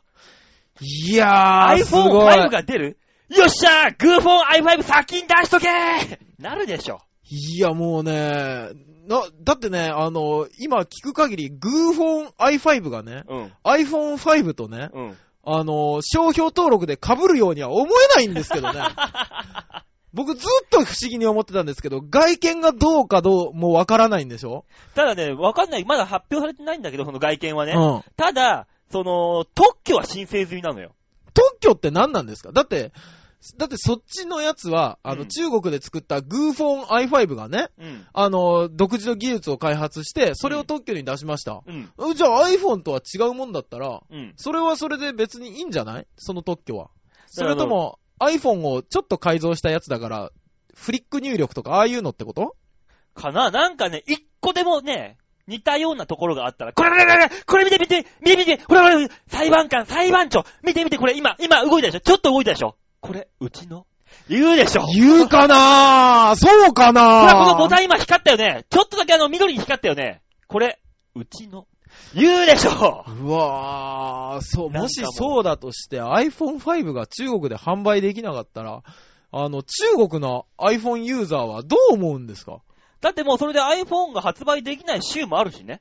[0.81, 2.35] いやー、すごい。
[2.35, 5.69] iPhone5 が出るよっしゃーグーフォン i5 先に出しとけ
[6.39, 7.01] なるでしょ。
[7.31, 8.69] いや、もうね、
[9.09, 13.53] な、だってね、あの、今聞く限り、グーフォン i5 がね、うん。
[13.65, 15.17] iPhone5 とね、うん。
[15.45, 18.81] あの、商標登録で被るようには思えないんですけどね。
[20.15, 24.67] 僕ずっと不思議に思ってたんですけど、外見がどうかどうもわからないんでしょ？
[24.95, 25.85] ただね、わかんない。
[25.85, 27.73] まだ発表されてないんだけど、その外見はね。
[27.73, 28.03] うん。
[28.17, 30.93] ただ、その、特許は申請済みなのよ。
[31.33, 32.53] 特許って何なんですか？
[32.53, 32.93] だって、
[33.57, 38.07] だってそっちのやつは、あの、うん中国で作ったグーフォン i5 がね、うん。
[38.13, 41.63] あの、独自の技術を開発して、それを特許に出しました。
[41.67, 41.91] うん。
[41.99, 44.33] うじゃあ iPhone とは違うもんだったら、うん。
[44.37, 46.07] それはそれで別にいいんじゃない？
[46.17, 46.91] その特許は。
[47.27, 50.31] それとも iPhone をちょっと改造したやつだから、
[50.75, 52.57] フリック入力とかああいうのってこと？
[53.15, 53.51] かな？
[53.51, 62.01] なんかね、一個でもね、似たようなところがあったら、これこれこれこれ見て見て見て見てほらほら裁判官、裁判長見て見てこれ今、今動いたでしょ？
[62.01, 62.77] ちょっと動いたでしょ？
[63.03, 63.85] これ、うちの？
[64.29, 64.87] 言うでしょ。
[64.95, 66.37] 言うかな？
[66.37, 68.65] そうかほなら、このボタン今光ったよね。
[68.71, 70.23] ちょっとだけあの緑に光ったよね。
[70.47, 70.79] これ、
[71.17, 71.67] うちの？
[72.15, 73.05] 言うでしょ。
[73.09, 78.83] うわー、そう、もしそうだとして iPhone5 が中国で販売できなかったら、
[79.33, 82.61] あの、中国の iPhone ユーザーはどう思うんですか？
[83.01, 85.81] だってもうそれで iPhone が発売できない州もあるしね。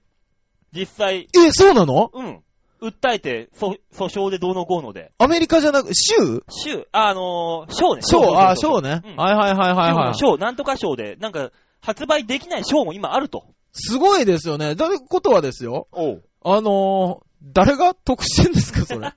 [0.73, 2.09] 実際、え、そうなの？
[2.13, 2.43] うん。
[2.81, 5.11] 訴えて、そ訴訟でどうのこうので。
[5.19, 6.43] アメリカじゃなく、州？
[6.49, 8.01] 州、あのー、賞ね。
[8.01, 9.01] 賞、あ、賞賞ね。
[9.05, 10.15] うんはいはいはいはいはい。
[10.15, 13.43] 賞、なんとか賞で、なんか、発売できない賞も今あると。
[13.73, 14.75] すごいですよね。
[14.75, 15.87] だことはですよ。
[15.91, 16.23] おう。
[16.43, 19.01] あのー、誰が得してんですか、それ？
[19.09, 19.15] だか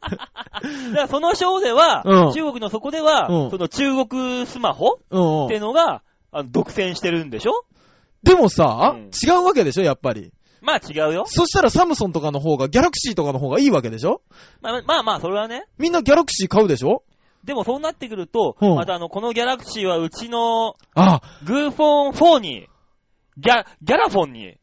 [0.94, 7.64] らその賞では、うん中国のそこでは、うんその中国スマホうんうんってのが、あの独占してるんでしょ？
[8.22, 10.32] でもさ、うん違うわけでしょ、やっぱり。
[10.64, 11.24] まあ違うよ。
[11.26, 14.22] そしたらサムソンとかの方が、ギャラクシーとかの方がいいわけでしょ？
[14.62, 15.66] まあまあまあ、それはね。
[15.78, 17.02] みんなギャラクシー買うでしょ？
[17.44, 22.68] でもそうなってくると、うんまたあの、このギャラクシーはうちのあ、グーフォン4に、
[23.36, 24.56] ギャ、ギャラフォンに、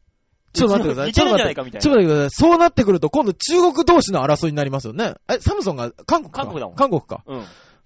[0.52, 1.06] ちょっと待ってください。
[1.08, 2.30] 似てるんじゃちょっと待ってないかみたいなちょっと待ってください。
[2.50, 5.14] そうなってくると、今度中国同士の争いになりますよね。
[5.28, 6.42] え、サムソンが韓国か？
[6.42, 7.22] 韓国だもん韓国か。
[7.26, 7.38] うん。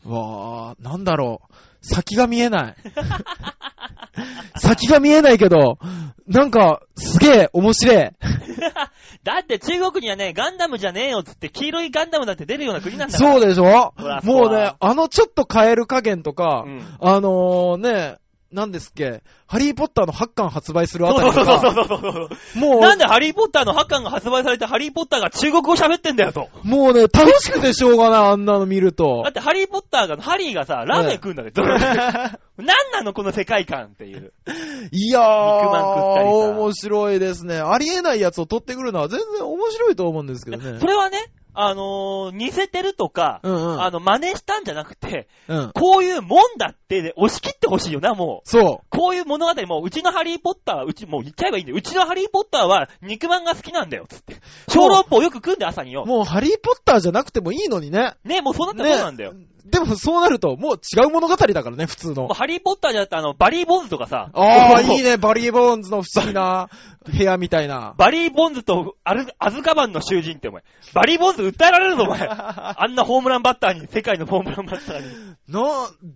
[0.06, 1.54] うわー、なんだろう。
[1.86, 2.76] 先が見えない。
[4.58, 5.78] 先が見えないけど、
[6.26, 7.96] なんか、すげえ、面白い。
[9.22, 13.32] だって中国にはね、ガンダムじゃねえよっつって黄色いガンダムだって出るような国なんだから。
[13.32, 13.92] そうでしょ？
[14.24, 18.16] もうね、あのちょっと変える加減とか、うんあのー、ね、
[18.52, 22.58] なんですっけ、ハリーポッターの8巻発売するあたりとそうそうそうか、そうそうそう。
[22.58, 26.48] もう、なんでハリーポッターの8巻が発売されてハリーポッターが中国語喋ってんだよと。
[26.62, 29.32] もうね、楽しくてしょうがない、あんなの見るとだっ。
[29.32, 31.80] てハリーポッターが、ハリーがさ、ラーメン食うんだけど、 なん
[32.92, 34.32] なのこの世界観っていう。
[34.92, 37.58] いや肉まん食ったりー、さ面白いですね。
[37.58, 40.86] ありえないやつを取ってくるのは全然面白いと思うんですけどねそ。
[40.86, 41.18] れはね、
[41.58, 43.82] あのー、似せてるとか、うんうん。
[43.82, 45.70] あの、真似したんじゃなくて、うん。
[45.74, 48.48] こういうもんだって、ね、押し切ってほしいよな、もう。
[48.48, 51.78] そこういう物語も、うちのハリーポッターは、うち、もう言っちゃえばいいんだよ。
[51.78, 54.36] うちのハリーポッターは肉まんが好きなんだよ、つって。
[54.68, 56.06] 小籠包よく食うんで朝によう。。
[56.06, 58.14] もうハリーポッターじゃなくてもいいのにね。
[58.24, 59.32] ね、もうそうなったらそうなんだよ。
[59.70, 62.28] でもそうなると、もう違う物語だからね、普通の。
[62.28, 64.30] ハリーポッターじゃなくて、あの、バリー・ボンズとかさ。
[64.32, 66.68] ああ、いいね、バリー・ボンズの不思議な
[67.06, 67.94] 部屋みたいな。
[67.96, 70.62] バリー・ボンズとアルアズカバンの囚人ってお前。
[70.92, 72.26] バリー・ボンズ訴えられるぞ、お前。
[72.28, 75.36] あんなホームランバッターに、世界のホームランバッターに。
[75.48, 75.62] な、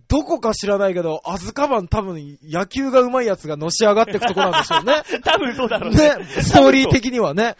[0.07, 5.03] どこか知らないけど、アズカバン多分野球が上手いやつがのし上がっていくとこなんでしょうね。
[5.23, 6.15] 多分そうだろうね。
[6.15, 7.55] ね、ストーリー的にはね。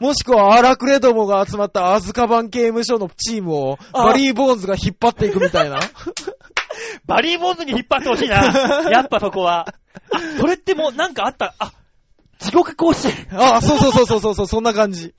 [0.00, 5.80] もしくは荒くれどもが集まったアズカバン刑務所のチームをあバリー・ボンズが引っ張っていくみたいな。
[7.06, 8.36] バリー・ボンズに引っ張ってほしいな。
[8.90, 9.66] やっぱそこは。
[10.12, 11.54] あ、それってもうなんかあった。
[11.58, 11.72] あ、
[12.38, 13.28] 地獄甲子園。
[13.32, 15.14] ああ、そうそうそうそうそうそう、そんな感じ。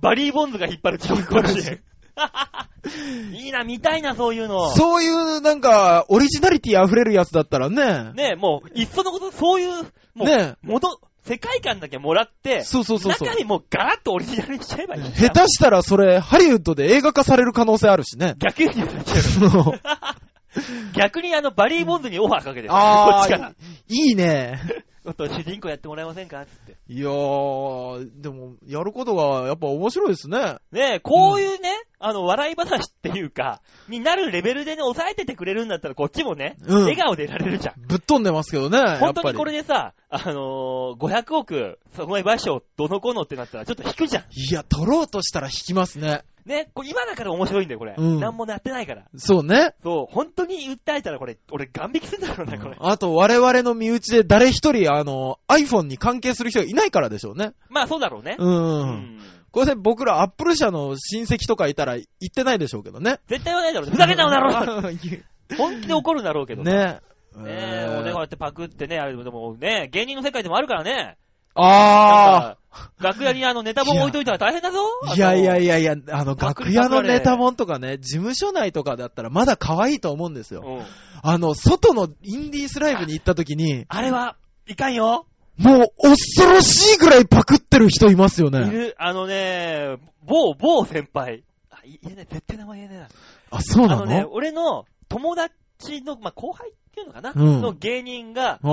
[0.00, 1.82] バリー・ボンズが引っ張る地獄甲子園。
[3.32, 4.70] いいな、見たいな、そういうの。
[4.70, 8.12] そういうなんか、オリジナリティ溢れるやつだったらね。
[8.12, 9.82] ねもう、いっそのこと、そういう、
[10.14, 13.36] もう、ね元、世界観だけもらって、そうそうそうそう中。
[13.36, 15.02] にもうガラッとオリジナルにしちゃえばいい。
[15.12, 18.34] 下手したらそれ、ハリウッドで映画化される可能性あるしね。
[18.38, 19.14] 逆に言っちゃ
[19.46, 19.80] う。
[20.94, 22.68] 逆にあの、バリー・ボンズにオファーかけてる。
[22.68, 23.46] こあっちから。
[23.48, 23.52] あ、
[23.88, 24.60] いいね。
[25.02, 26.76] ちょっと主人公やってもらえませんかつって。
[26.86, 30.58] いやー、でも、やることがやっぱ面白いですね。
[30.70, 37.74] ねえ、こういうね、あの、笑い話っていうか、になるレベルでね、抑えててくれるんだったらこっちもね、うん笑顔でいられるじゃん。
[37.84, 38.78] ぶっ飛んでますけどね。
[38.78, 44.24] やっぱり本当にこれでさ、あのー、500億、損害賠償どのこのってなったらちょっと引くじゃん。
[44.30, 46.22] いや、取ろうとしたら引きますね。
[46.46, 47.94] ね、これ今だから面白いんだよ、これ。
[47.96, 49.04] うんなんもなってないから。
[49.16, 49.74] そうね。
[49.82, 52.76] そう、本当に訴えたらこれ、俺、ガン引きするんだろうな、これ。
[52.80, 57.52] あと、我々の身内で誰一人、あの、iPhone に関係する人がいないからでしょうね。
[57.68, 58.36] まあ、そうだろうね。
[58.38, 58.80] うん。
[58.80, 59.18] うん
[59.52, 63.20] これで僕らアップル社の親戚とかいたら言ってないでしょうけどね。
[63.28, 63.90] 絶対言わないだろう。
[63.90, 64.82] ふざけんなよだろう。
[64.82, 65.24] ね
[65.58, 66.62] 本気で怒るんだろうけど。
[66.62, 67.00] ね
[67.36, 71.16] ねえ、おでこうやってパクってね、あれでもね、芸人の世界でもあるからね。
[71.54, 72.58] あなんか
[73.00, 74.78] 楽屋にあのネタ本置いといたら大変だぞ。
[75.08, 75.14] あ。
[75.14, 80.62] いやいやいいやいや、あの、楽屋のネタ本とかね、事務所内とかだったらまだ可愛いと思うんですよ。
[80.64, 80.86] うん。
[81.22, 85.26] あの、外のインディースライブに行った時に、あれは、いかんよ。
[85.58, 88.70] もう恐ろしいぐらいパクってる人いますよいね。
[88.70, 91.44] る、あのね、某、某先輩。
[91.70, 93.08] あ、い言えない、絶対名前言えないな。
[93.50, 98.70] あ、そうなあのね、の俺の友達の、まあ、後輩っていうのかな、うんの芸人が、うん。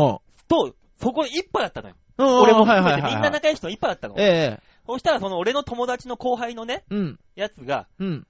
[0.48, 1.96] と、そこ一派だったのよ。
[2.20, 3.14] うん俺もはい含めてはいはいはい。
[3.14, 4.16] みんな仲良い人の一派だったの。
[4.24, 4.64] ええ。
[4.86, 7.20] そしたらその俺の友達の後輩のね、うん。
[7.36, 8.28] やつが、うん。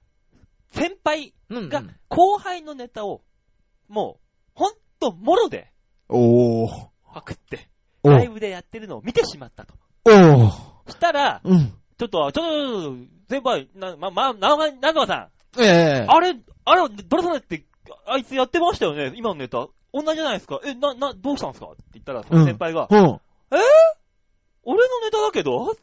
[0.72, 1.68] 先輩うん。
[1.68, 3.22] が後輩のネタを、
[3.88, 5.72] もう、ほんと、もろで
[6.08, 6.88] おー。
[7.12, 7.68] パクって、
[8.04, 9.74] おライブでやってるのを見てしまったと。
[10.04, 10.90] おー。
[10.90, 11.72] したら、うん。
[11.98, 12.96] ちょっと、ちょっと、
[13.28, 16.06] 先輩、な、ま、ま、なが、ながさん、ええ。
[16.08, 17.64] あれ、あれ、ドラさんって、
[18.06, 19.66] あいつやってましたよね、今のネタ。
[19.92, 20.60] 同じじゃないですか。
[20.64, 21.66] え、な、な、どうしたんですか？
[21.72, 23.20] って言ったら、その先輩が、うん。
[23.50, 25.72] 俺のネタだけど？
[25.72, 25.76] う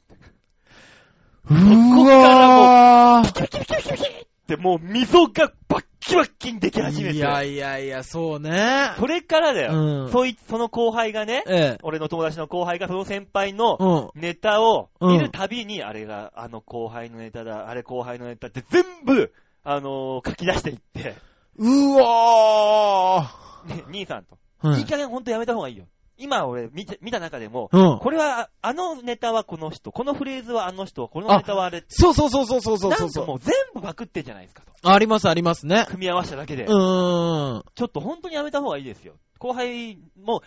[1.49, 7.11] こわキビキビキビキビキビってもう溝がバッキバッキにでき始めー。
[7.13, 7.17] て。
[7.17, 8.91] いやいやいや、そうね。
[8.97, 9.73] それからだよ。
[9.73, 11.77] うんそいつ、その後輩がね、ええ。
[11.83, 14.21] 俺の友達の後輩がその先輩のうん。
[14.21, 21.15] ネタをうん見るたびに、あれが、あの後輩のネタだ、あれ後輩のネタって全部、あのー書き出していって、
[21.57, 21.65] う
[21.97, 23.29] わ
[23.67, 24.37] ね兄さんと。
[24.63, 24.77] ー。
[24.79, 25.85] いい加減ほんとやめた方がいいよ。
[26.17, 27.99] 今俺見て見た中でも、うん。
[27.99, 31.83] これは、あのネタはこの人、このフレーズはあの人、このネタはあれ。
[31.87, 34.91] そうそうそうそうそうそうなそうもう全部パクってんじゃないですかと。
[34.91, 35.85] ありますありますね。
[35.87, 36.65] 組み合わせただけで。
[36.65, 37.63] うーん。
[37.75, 39.13] ちょっと本当にやめた方がいいですよ。
[39.37, 40.41] 後輩も、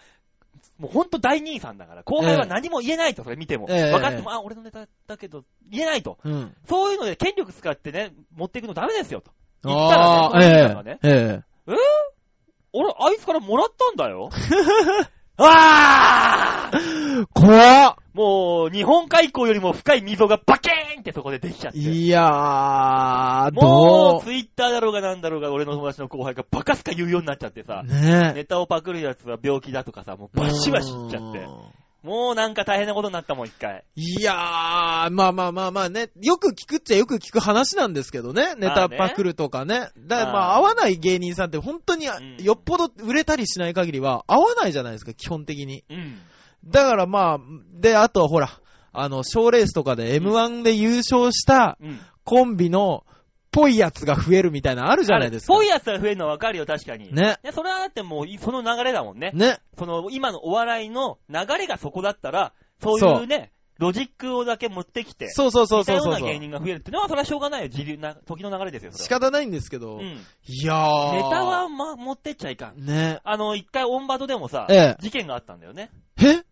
[0.79, 3.67] もう本当大兄さんだから、後輩は何も言えないと、それ見ても。
[3.71, 6.19] ええ分かっても、あ、俺のネタだけど、言えないと。
[6.25, 6.55] うん。
[6.69, 9.31] そういうので権力使ってね、持っていくのダメですよと。
[9.63, 11.43] 言ったらね、ああ、その兄さんがえね、え。
[11.69, 11.75] ええ？
[12.73, 14.31] 俺、あいつからもらったんだよ。
[15.37, 21.79] ああ怖っもう、日本海溝よりも深い溝がバケーンってそこでできちゃって。
[21.79, 31.47] いやー、もどう、ツイッターだろうがなんだろうが、俺の友達の後輩がバカすか言うようになっちゃってさう。、ねネタをパクるやつは病気だとかさ、もうバシバシ言っちゃって。
[32.03, 33.85] もうなんか大変なことになったもん、一回。
[33.95, 39.91] いやー、まあまあまあまあね、よく聞くっちゃよく聞く話なんですけどね、ネタパクるとかね。
[39.99, 45.85] だからまあ合わない芸人さんって本当にんよっぽど売れたりしない限りは合わないじゃないですか、基本的に。
[45.91, 46.19] うん。
[46.65, 47.39] だからまあ、
[47.75, 48.49] で、あとほら、
[48.93, 52.01] あの、賞レースとかで M1 で優勝したうん。
[52.25, 53.05] コンビの
[53.51, 55.55] ぽいやつが増えるみたいなのあるじゃないですか。
[55.55, 57.13] そういうやつが増えるのはわかるよ、確かに。
[57.13, 57.39] ね。
[57.43, 59.33] ね、それはだってもう、その流れだもんね。
[59.35, 59.59] ね。
[59.79, 69.97] その、今のお笑いの流れがそこだったら、そういうね、ロジックをだけ持ってきて、そうそうそうそうそうような芸人が増えるってのは、それはしょうがないよ、自流な、時の流れですよ、仕方ないんですけど。
[69.97, 70.03] うん。
[70.03, 71.13] いやー。
[71.15, 72.85] ネタは、ま、持ってっちゃいかん。
[72.85, 73.21] ね。
[73.25, 75.91] あの、一回オンバトでもさ、ええ事件があったんだよね。
[76.23, 76.43] え？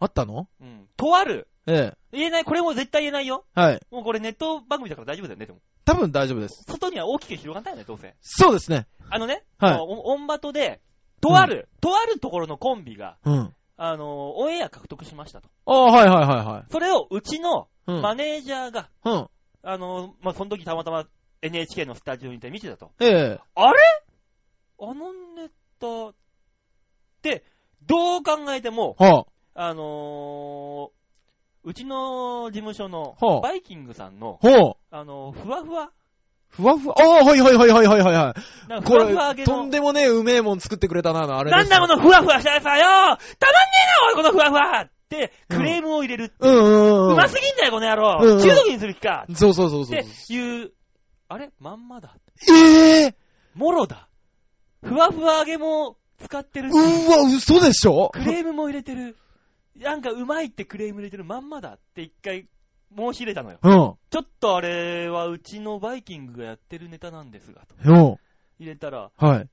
[0.00, 0.48] あったの？
[0.60, 0.88] うん。
[0.96, 1.96] とある、ええ。
[2.12, 3.44] 言えない、これも絶対言えないよ。
[3.54, 3.80] はい。
[3.90, 5.58] もうこれネット番組だから大丈夫だよね、でも。
[5.84, 6.64] 多分大丈夫です。
[6.66, 8.14] 外には大きく広がったよね、どうせ。
[8.20, 8.86] そうですね。
[9.10, 10.80] あのね、はいオンバトで、
[11.20, 13.54] とある、とあるところのコンビが、うん。
[13.76, 15.48] あの、オンエア獲得しましたと。
[15.66, 16.64] ああ、はいはいはいはい。
[16.70, 18.00] それをうちのうん。
[18.00, 19.28] マネージャーが、うん。
[19.62, 21.06] あの、まあ、その時たまたま
[21.42, 22.92] NHK のスタジオにいて見てたと。
[23.00, 23.40] ええ。
[23.54, 23.78] あれ？
[24.80, 26.14] あのネタっ
[27.22, 27.44] て、
[27.86, 31.03] どう考えても、はあのー
[31.64, 34.46] うちの事務所のはあバイキングさんの、あ。
[34.46, 34.74] ほう。
[34.90, 35.90] あのふわふわ
[36.50, 36.94] ふわふわ。
[36.98, 38.34] ああ、はいはいはいはいはいは
[38.78, 43.18] いふわふわ揚げ、のとん、でもねえうめえもん作ってくれたな、あれなんだこのふわふわしたやつはよたまんね
[44.04, 47.12] えなおいこのふわふわって、クレームを入れるってうんうんうん。
[47.14, 49.98] うますぎんだよ、この野郎、うんうん中毒にする気かそうそうそうそう。
[49.98, 50.72] っていう、
[51.28, 51.50] あれ？
[51.58, 52.14] まんまだ。
[52.48, 53.14] ええ
[53.54, 54.08] もろだ。
[54.84, 58.10] ふわふわ揚げも使ってるし、うわ、嘘でしょ？
[58.12, 59.16] クレームも入れてる。
[59.76, 62.48] なんかうまいってクレーム入れてるまんまだって一回
[62.96, 63.58] 申し入れたのよ。
[63.62, 63.72] うん。
[63.72, 68.18] ちょっとあれはうちのバイキングがやってるネタなんですが、とうん。
[68.58, 69.48] 入れたら、はい。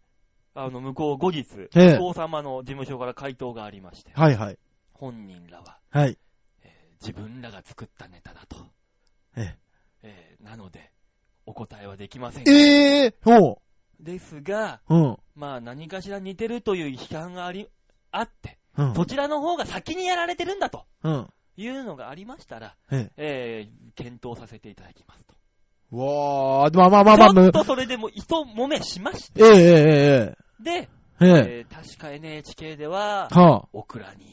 [0.54, 1.46] あの、向こう後日、
[1.76, 4.60] ええ向こう様の事務所から回答がありまして、はいはい。
[4.94, 6.18] 本人らは、はい。
[6.64, 8.58] えー自分らが作ったネタだと。
[9.36, 9.58] え
[10.04, 10.92] えーなので、
[11.46, 12.50] お答えはできません。
[12.50, 13.62] ええほ
[14.00, 14.96] ですが、う。
[14.96, 15.18] うん。
[15.36, 17.68] まあ何かしら似てるという批判があり、
[18.12, 18.96] あって、うん。
[18.96, 21.28] そちらの方が先にやられてるんだとうん。
[21.58, 25.36] いうのがありましたら、ええー検討させていただきますと。
[25.96, 29.44] わー、まあまあまあまあ、ちょっむとそれでも糸揉めしまして。
[29.44, 33.68] ええええで、えー確か NHK では、はあ。
[33.74, 34.32] オクラに。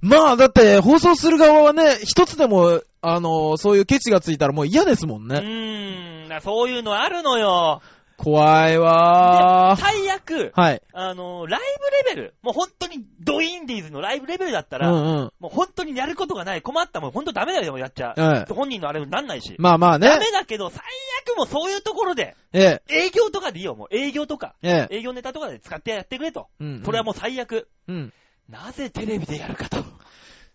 [0.00, 5.38] まあ、だって、放送する側はね、一つでも、あのそういうケチがついたらもう嫌ですもんうね。
[5.40, 7.80] ーん、だそういうのあるのよ。
[8.16, 9.80] 怖いわー。
[9.80, 10.82] 最悪、はい。
[10.92, 11.60] あのーライ
[12.06, 15.32] ブレベル、もう本当にドインディーズのライブレベルだったら、うんうん。
[15.40, 18.20] もう本当にやることがない、困ったもん、本当ダメだよ、でもやっちゃう。
[18.20, 19.56] ええ本人のあれになんないし。
[19.58, 20.08] まあまあね。
[20.08, 20.80] ダメだけど、最
[21.26, 23.06] 悪もうそういうところで、ええ。
[23.06, 24.96] 営業とかでいいよ、もう営業とか、ええ。
[24.96, 26.48] 営業ネタとかで使ってやってくれと。
[26.60, 26.82] うん。
[26.84, 27.68] それはもう最悪。
[27.88, 27.92] う。
[27.92, 28.12] うん。
[28.48, 29.84] なぜテレビでやるかと。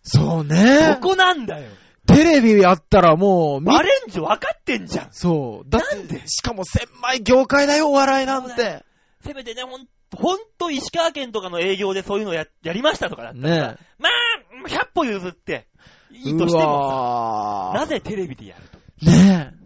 [0.02, 1.00] そうねそ。
[1.00, 1.70] こなんだよ。
[2.08, 5.08] テレビやったらもう、みバレんじゃ分かってんじゃん。
[5.12, 5.70] そう。
[5.70, 6.26] だってなんで？
[6.26, 8.84] しかも狭い業界だよ、お笑いなんて。
[9.24, 9.86] せめてね、ほん、
[10.16, 15.68] ほんと石川県とかの営業でそういうのや、やりましたとかだったらさ、ねまあ、100歩譲って、
[16.10, 18.78] いいとうしてもなぜテレビでやると？
[19.06, 19.58] ねえ。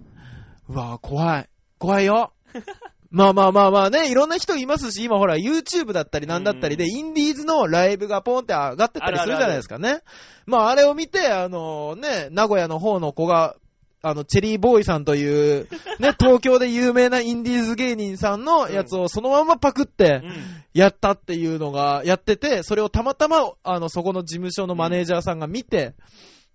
[0.69, 1.49] うわぁ、怖い。
[1.79, 2.33] 怖いよ。
[3.13, 10.01] まあまあまあまあね、いろんな人いますし、今ほら YouTube だったりなんだったりで、うんインディーズのライブがポンって上がってったりするじゃないですかね。
[10.47, 13.57] まああれを見て、あのね、名古屋の方の子が、
[14.05, 15.69] あの、チェリーボーイさんという、
[16.01, 20.33] ね、東京で有名なインディーズ芸人さんのやつをそのままパクってうん。
[20.75, 25.95] やったっていうのがやってて、それをたまたま、あの、そこの事務所のマネージャーさんが見て、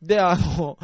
[0.02, 0.78] で、あの、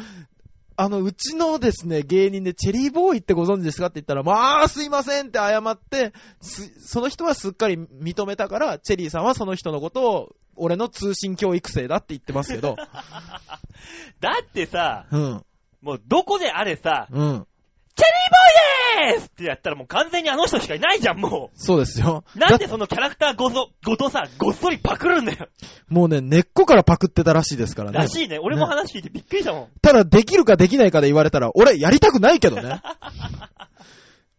[0.75, 12.75] あの、うちのですね、芸人でチェリーボーイってご存知ですかって言ったら、まあ、すいませんって謝って、すその人はすっかり認めたから、チェリーさんはその人のことを、俺の通信教育生だって言ってますけど、
[14.19, 15.45] だってさ、うん、
[15.81, 17.47] もうどこであれさ、うん、
[17.95, 22.23] チェリーボーイでーすってやったらもう完全にあの人しかいないじゃん、もそうですよ。
[22.35, 22.39] う。
[22.39, 25.47] なんだでそのキャラクターごと、ごとさ、ごっそりパクるんだよ。
[25.87, 28.07] もうね、根っこからパクってたらしいですからねら。
[28.07, 28.39] しいね。
[28.39, 29.67] 俺も話聞いてびっくりしたもん。
[29.81, 32.81] ただ、できるかできないかで言われたら、俺、やりたくないけどね。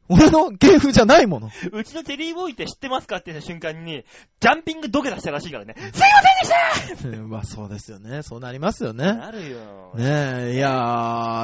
[0.08, 1.50] 俺の芸風じゃないもの。
[1.72, 4.04] うちのチェリーボーイって知ってますかって言った瞬間に、
[4.40, 5.74] ジャンピング土下座したらしいからね。
[5.76, 8.22] すいませんでした まあそうですよね。
[8.22, 9.04] そうなりますよね。
[9.04, 9.92] なるよ。
[9.94, 10.70] ねえ、いや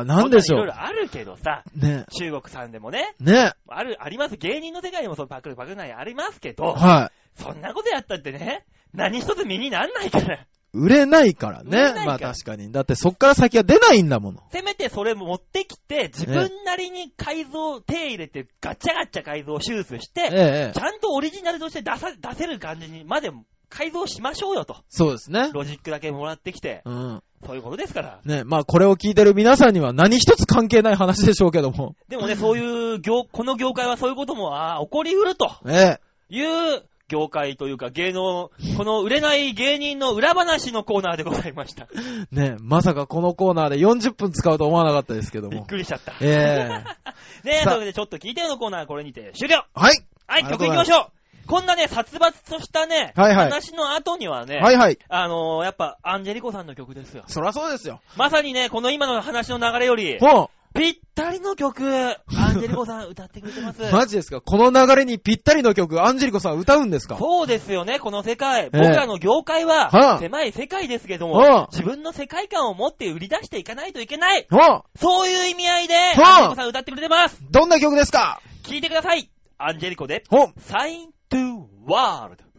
[0.03, 0.67] ー、なんでしょういろい。
[0.69, 4.37] ろあるけどさ、ね中国さんでもね、ねある、あります。
[4.37, 10.47] 芸人の世界でもそうパクるパクるないありますけど、はそんなことやったってね、何一つ身になんないから。
[10.75, 10.79] い。
[10.79, 11.95] 売れないから売れないね。
[11.95, 12.73] からまあ確かに。
[12.73, 14.43] だってそっから先は出ないんだもの。
[14.53, 23.31] せめてそれも持ってきて、自分なりに改造、手入れて、ガッチャガッチャ改造手術して、ええ、ちゃんとオリジナルとして出さ、出せる感じにまで
[23.71, 24.77] 改造しましょうよと。
[24.89, 25.51] そうですね。
[25.53, 27.23] ロジックだけもらってきて、うん。
[27.47, 28.21] そういうことですから。
[28.25, 31.95] ねまあこれを聞いてる皆さんには何一つ関係ない話でしょうけども。
[32.09, 36.01] でもね、そういう業、この業界はそういうことも、ああ、起こりうるとええ。
[36.29, 41.89] いう業界というか芸能、この売れない芸人の裏話のコーナーでございました。
[42.31, 45.67] ねまさかこのコーナーで40分使うと思わなかったですけどびっも。
[45.67, 46.13] くりしちゃった。
[46.21, 46.85] ええ
[47.49, 50.05] ねえ、というわけでちょっと聞いてよのコーナーこれにて終了はい。
[50.29, 51.07] はい、曲行きましょう
[51.49, 54.99] こんなね、殺伐としたね、はいはい話の後にはね、はいはい。
[55.09, 57.25] あのー、やっぱ、アンジェリコさんの曲ですよ。
[57.27, 58.01] そらそうですよ。
[58.17, 60.51] まさにね、この今の話の流れより、も
[60.81, 63.83] ぴったりの曲、アンジェリコさん歌ってくれてます。
[63.83, 64.41] う、 マジですか？
[64.41, 67.17] この流れにぴったりの曲、アンジェリコさん歌うんですか？
[67.19, 68.67] そうですよね、この世界。
[68.67, 74.47] え僕らの業界はは、あ狭い世界ですけどはあも、自分の世界観を持って売り出していかないといけない。
[74.51, 77.37] おそういう意味合いで、はあアンジェリコさん歌ってくれてます。
[77.51, 78.41] どんな曲ですか？
[78.63, 79.31] 聞いてください。
[79.59, 82.37] アンジェリコで、お Sign to World。
[82.45, 82.50] We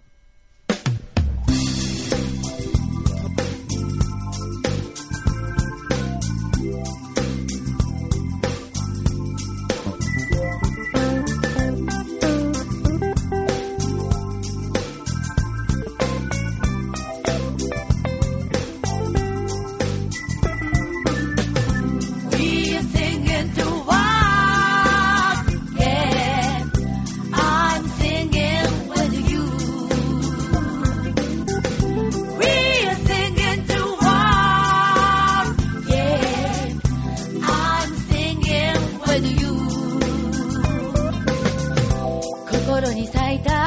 [43.02, 43.61] に咲いた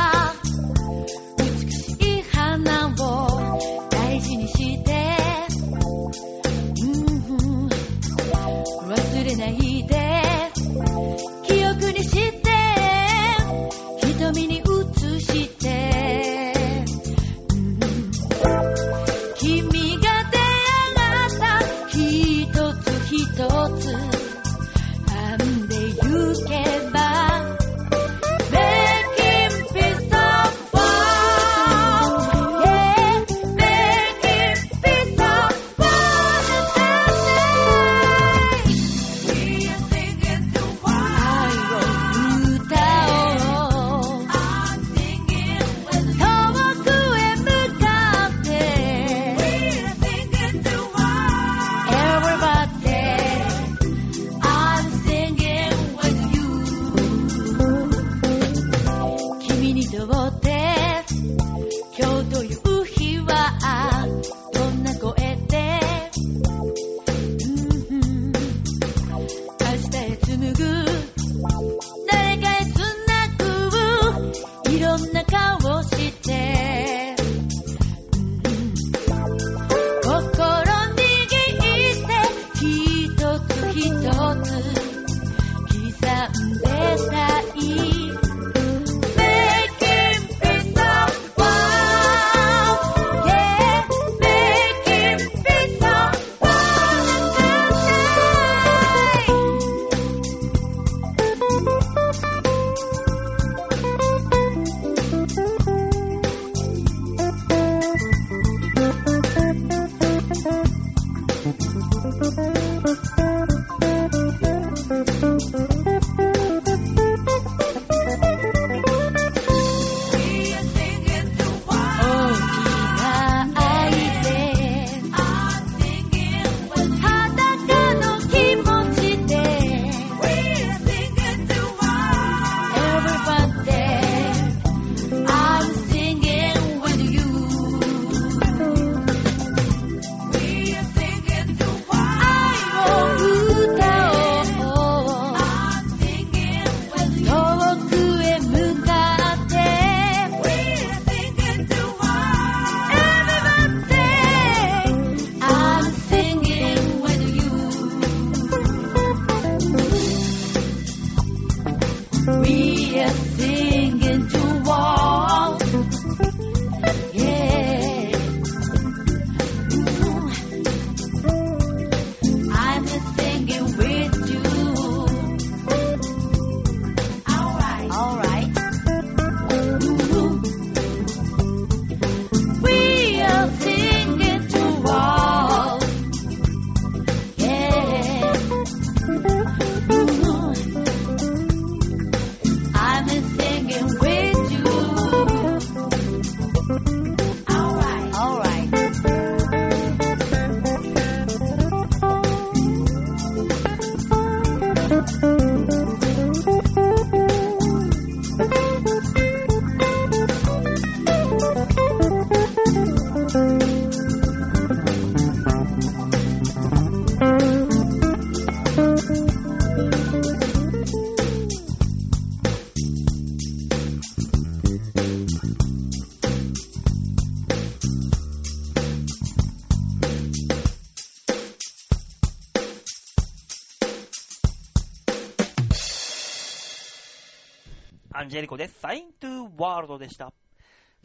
[238.25, 238.75] ンジェリコです。
[238.81, 240.33] サイントゥーワールドでした。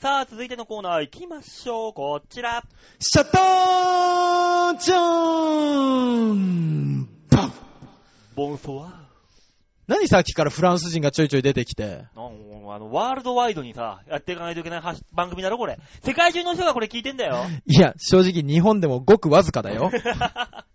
[0.01, 1.93] さあ、続いてのコーナー行きましょう。
[1.93, 2.63] こちら。
[2.99, 7.53] シャッターチャーンパン
[8.35, 9.09] ボンソワ
[9.87, 12.05] 何さっきからフランス人がちょいちょい出てきて。
[12.15, 15.77] あの、ワールドワイドにさ、やっていかないといけない番組だろ、これ。
[16.05, 17.37] 世界中の人がこれ聞いてんだよ。
[17.65, 19.91] いや、正直日本でもごくわずかだよ。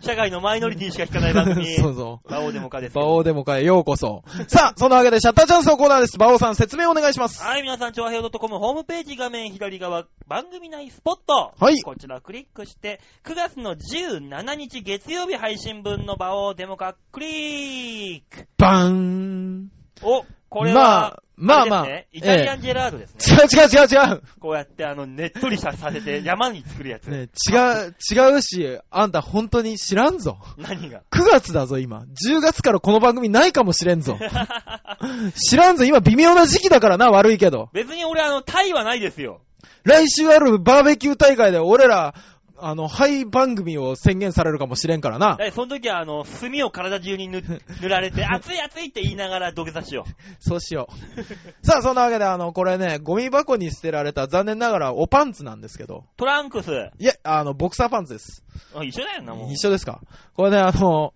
[0.00, 1.66] 社会のマイノリティしか聞かない番組。
[1.76, 2.28] そうそう。
[2.30, 2.94] バオデモカです。
[2.94, 4.22] バオデモカへようこそ。
[4.48, 6.18] さあ、そのわけでシャッターチャンスのコーナーです。
[6.18, 7.42] バオさん説明お願いします。
[7.42, 11.52] はい、皆さん、超平洋 .com ホームページ画面左側、番組内スポット。
[11.58, 18.46] はいこちらをクリックして、9月の17日月曜日配信分の場をデモ化クリック。
[18.56, 19.70] バーン。
[20.02, 23.36] お、これまはあ、、まあまあれですねイタリアンジェラードですね。
[23.36, 24.22] 違う違う違う違う。
[24.40, 27.06] こうやって、あの、ねっとりささせて山に作るやつ。
[27.06, 27.56] ね、違
[27.88, 30.38] う、違うし、あんた本当に知らんぞ。
[30.58, 32.00] 何が？9月だぞ、今。
[32.00, 34.18] 10月からこの番組ないかもしれんぞ。
[35.38, 37.70] 知らんぞ、今微妙な時期だからな、悪いけど。
[37.72, 39.40] 別に俺、あの、タイはないですよ。
[39.84, 42.14] 来週あるバーベキュー大会で俺ら、
[42.62, 45.36] あの、ハイ番組を宣言されるかもしれんからな。
[45.36, 47.42] だその時は、あの、炭を体中に塗
[47.82, 50.04] 塗られて、熱い熱いって言いながら土下座しよ
[50.40, 51.22] そうしよう。
[51.66, 55.98] さあ、そんなわけで、あの、これね、ゴミ箱に捨てられた残念ながらおパンツなんですけど。
[55.98, 56.02] う。
[56.16, 56.70] トランクス。
[56.98, 58.44] いえ、あの、ボクサーパンツです。
[58.74, 59.52] あ一緒だよな、もう。
[59.52, 60.00] 一緒ですか？
[60.34, 61.12] これね、あの、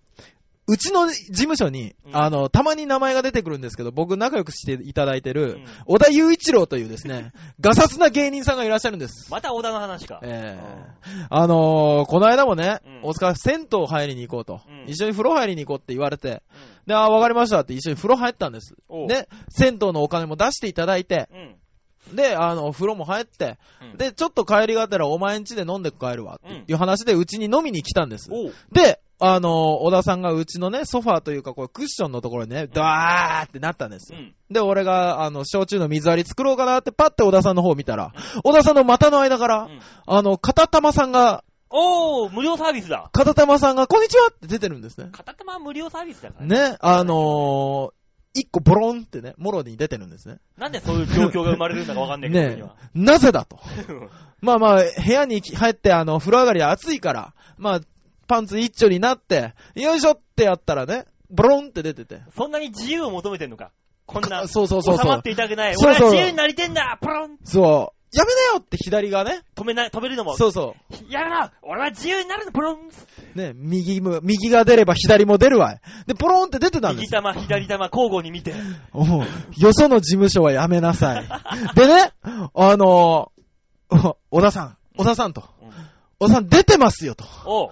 [0.67, 9.31] うちの事務所に、うんあの、たまに名前が出てくるんですけど、僕仲良くしていただいてる、うん小田雄一郎というですね、 ガサツな芸人さんがいらっしゃるんです。
[9.31, 10.21] また小田の話か。
[10.23, 16.39] ええあのー、この間もね、うん大塚銭湯入りに行こうと、うん一緒に風呂入りに行こうって言われて、うん
[16.87, 18.75] で、あーわかりましたって一緒に風呂入ったんです。
[18.89, 22.17] おうで、銭湯のお金も出していただいて、うん。
[22.17, 23.59] で、あの、風呂も入って、
[23.93, 28.29] うん、で、ちょっと帰りがてらお前ん家で飲んで帰るわ、っていう話でうちに飲みに来たんです。
[28.31, 28.55] おう。
[28.73, 34.19] で、あの、小田さんがうちのね、ソファーというか、こう、クッションのところにね、ダーってなったんですよ。
[34.19, 34.35] うん。
[34.51, 38.13] で、俺が、あの、焼酎の水割り作ろうかなって、パッて小田さんの方を見たら、
[38.45, 43.09] 小田さんの股の間から、うんあの、片玉さんが、おー、無料サービスだ。
[43.13, 45.09] 片玉さんが、こんにちはって出てるんですね。
[45.11, 46.47] 片玉無料サービスだから。
[46.47, 47.91] ね、あのー、
[48.35, 50.37] 一個ボロンってね、もろに出てるんですね。
[50.59, 52.77] なんでそういう状況が生まれるんだかわかんないけど、ねは。
[52.93, 53.59] なぜだと。
[54.43, 57.81] まあまあ、部屋に入って、あの、風呂上がりで暑いから、まあ、
[58.27, 62.23] パンツ一丁になって、よいしょってやったらね、ボロンって出てて。
[62.37, 63.71] そんなに自由を求めてんのか？
[64.07, 65.75] こんな、か そうそうそう収まっていたくない。
[65.75, 67.95] そうそう俺は自由になりてんだプロンそう。
[68.17, 69.43] やめなよって左がね。
[69.57, 70.37] 止めない、止めるのも。
[70.37, 70.77] そうそ
[71.09, 72.89] やめろ俺は自由になるのプロン
[73.35, 73.39] う。
[73.39, 75.81] ね、右も、右が出れば左も出るわい。
[76.07, 77.21] で、ポロンって出てたんですよ。
[77.23, 78.55] 右玉、左玉、交互に見て。
[78.93, 79.07] おう
[79.59, 81.29] よその事務所はやめなさい。
[81.75, 85.43] でね、あのー、小田さん、小田さんと。
[85.63, 85.75] うん
[86.21, 87.25] 小田さん出てますよと。
[87.45, 87.71] おう。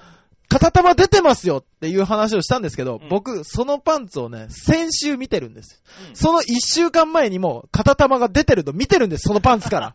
[0.53, 3.09] 片玉出てますよっていう話をしたんですけど、うん。
[3.09, 5.83] 僕、そのパンツをね、先週見てるんです。
[6.11, 6.15] うん。
[6.17, 9.95] その一週間前にも、片玉が出てるの見てるんです、そのパンツから。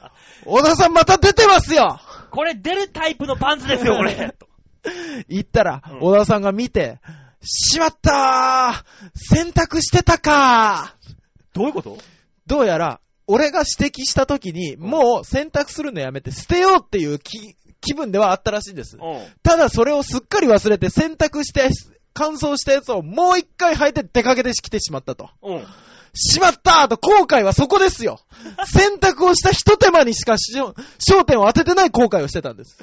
[0.46, 2.00] 小田さんまた出てますよ！
[2.30, 4.34] これ出るタイプのパンツですよ、これ。
[5.28, 6.00] 言ったら、うん。
[6.00, 6.98] 小田さんが見て、
[7.42, 9.10] しまったー!
[9.14, 11.14] 洗濯してたかー!
[11.52, 11.98] どういうこと？
[12.46, 18.96] どうやら、俺が指摘した時に、もう洗濯するのやめて捨てようっていう気気分ではあったらしいんです。
[18.96, 19.26] うん。
[19.42, 21.68] ただそれをすっかり忘れて洗濯して、
[22.12, 25.30] 乾燥したやつをもう一回履いて出かけてきてしまったと。
[25.42, 25.64] うん。
[26.12, 28.20] しまったーと後悔はそこですよ。
[28.66, 32.78] 洗濯をした一手間にしかし焦点を当ててない後悔をしてたんです。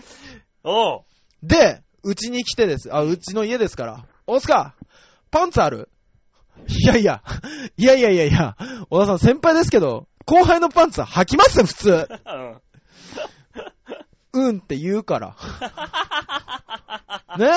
[0.64, 1.02] おう。
[1.43, 2.89] で、うちに来てです。
[2.93, 4.06] あ、うちの家ですから。
[4.26, 4.74] 大塚、
[5.30, 5.89] パンツある？
[6.70, 7.22] いやいや、
[7.78, 8.56] いやいやいやいや、
[8.89, 11.64] 小田さん先輩ですけど、後輩のパンツは履きます？
[11.66, 12.08] 普通。
[12.26, 12.62] うん。
[14.38, 15.35] うんって言うから。
[17.38, 17.49] ね？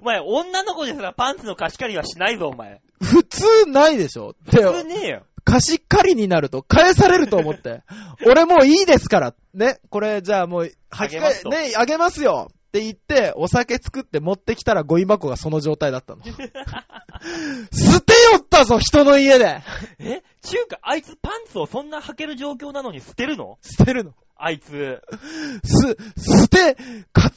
[0.00, 2.80] お前、女の子ですらパンツの貸し借りはしないぞ、お前。
[3.02, 4.34] 普通ないでしょ？
[4.50, 5.22] で普通ねえよ。
[5.44, 7.82] 貸し借りになると返されると思って。
[8.26, 9.34] 俺もういいですから。
[9.54, 9.80] ね？
[9.90, 16.22] これじゃあもう、履きますね、あげますよって言って、お酒作って持ってきたらゴミ箱がその状態だったの。
[17.72, 19.60] 捨てよったぞ、人の家で
[19.98, 20.22] え？
[20.42, 23.58] 中華、あいつパンツをそんな履ける状況なのに捨てるの？
[23.62, 24.12] 捨てるの。
[24.42, 25.02] あいつ。
[25.64, 26.76] す、捨て、
[27.12, 27.30] か、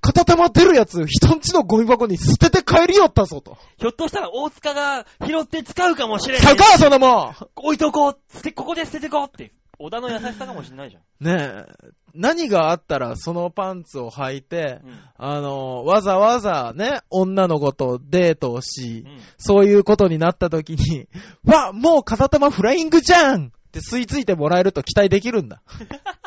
[0.00, 3.56] 片玉出るやつ、人んちのゴミ箱に捨てて帰りよったぞと。
[3.78, 6.42] ひょっとしたら大塚が拾って使うかもしれない。
[6.42, 9.52] 使うか、そんなもん置いとこう捨て、ここで捨ててこうって。
[9.78, 11.02] 小田の優しさかもしれないじゃん。
[11.24, 11.66] ねえ、
[12.14, 14.98] 何があったらそのパンツを履いて、うん。
[15.18, 19.20] あの、わざわざね、女の子とデートをし、うん。
[19.36, 21.08] そういうことになった時に、
[21.44, 25.60] わ、もう片玉フライングじゃんって吸い付いてもらえると期待できるんだ。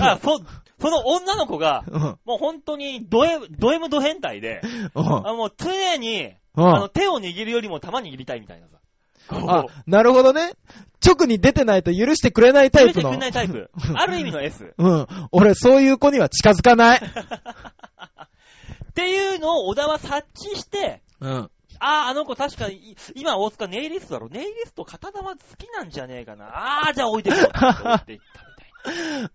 [0.00, 0.40] あ、そ、
[0.80, 2.00] その女の子が、うん。
[2.24, 4.62] もう本当にド M、ド M ド変態で、
[4.94, 8.80] うんあもう常に、うんあの手を握るよりも玉握りたいみたいなさ。
[9.30, 10.52] あ、なるほどね。
[11.04, 13.18] 直に出てないと許してくれないタイプの許してくれ。
[13.18, 13.70] ないタイプ。
[13.94, 14.74] ある意味の S。
[14.76, 15.06] うん。
[15.30, 17.00] 俺、そういう子には近づかない。
[17.00, 21.50] っていうのを小田は察知して、うん。
[21.82, 24.28] ああ、あの子確かに、今大塚ネイリストだろ。
[24.28, 26.46] ネイリスト片玉好きなんじゃねえかな。
[26.46, 27.44] ああ、じゃあ置いてくよ。
[27.44, 28.49] って置いていった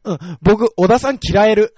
[0.04, 0.18] うん。
[0.42, 1.76] 僕、小田さん嫌える。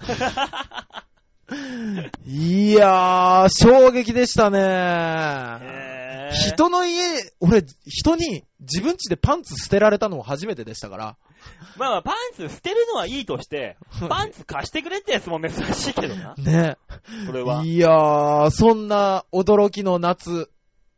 [2.26, 6.30] いやー、衝撃でしたね。
[6.32, 11.16] 人の家、俺、人に自分家でパンツ捨てられたのも初めてでしたから。
[11.76, 13.76] まあまあ、パンツ捨てるのはいいとして、
[14.08, 16.34] パンツ貸してくれってやつも珍しいけどな。
[16.36, 16.76] ね。
[17.26, 17.64] それは。
[17.64, 20.50] いやー、そんな驚きの夏、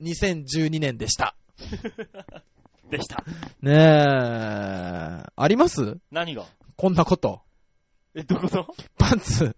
[0.02, 1.36] 2012年でした。
[2.90, 3.22] でした。
[3.62, 5.98] ねえ、あります？
[6.10, 6.44] 何が？
[6.80, 7.42] こんなこと。
[8.14, 8.74] え、どういうこと？
[8.96, 9.54] パンツ、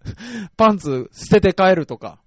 [0.57, 2.19] パンツ捨てて帰るとか。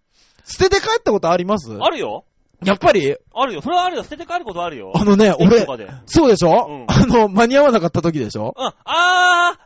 [0.46, 1.70] 捨てて帰ったことあります？
[1.78, 2.24] あるよ
[2.64, 3.60] やっぱり、あるよ。
[3.60, 4.02] それはあるよ。
[4.04, 4.92] 捨てて帰ることあるよ。
[4.94, 5.66] あのね、俺。
[6.06, 8.54] そうでしょ、うんあの、間に合わなかった時でしょ？
[8.56, 9.58] あー、あ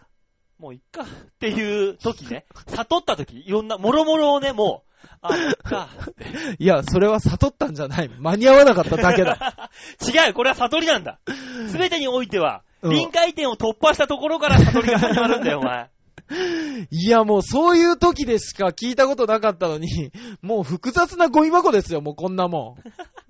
[0.00, 1.02] ーもういっか。
[1.02, 1.06] っ
[1.38, 2.46] ていう時ね。
[2.68, 5.88] 悟った時、いろんな、もろもろをね、もう、あ、いっか。
[6.58, 8.08] いや、それは悟ったんじゃない。
[8.18, 9.70] 間に合わなかっただけだ。
[10.02, 11.20] 違う、これは悟りなんだ。
[11.68, 15.90] すべてにおいては、うん臨界点を突破したところから悟りが始まるんだよ、お前。
[16.90, 20.12] いや、もうそういう時でしか聞いたことなかったのに、
[20.42, 22.76] もう複雑なゴミ箱ですよ、もうこんなも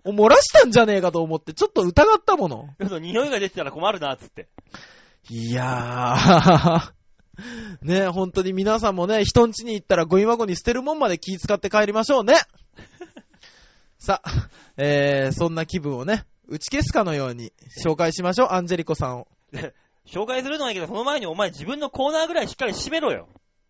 [0.05, 0.11] ん。
[0.11, 2.69] 漏らしたんじゃねえかと思って、ちょっと疑ったもの。
[3.01, 4.49] 匂いが出てたら困るな、つって。
[5.29, 6.93] いやー。
[7.81, 12.35] ね本当に皆さんもね、人ん家に行ったらゴミ箱に捨てるもんまで気遣って帰りましょうね。
[13.99, 19.29] さあ、えー、そんな気分をね、打ち消すかのように紹介しましょう、アンジェリコさんを。
[20.07, 23.29] 紹介するのはいいけど、その前にお前自分のコーナーぐらいしっかり締めろよ。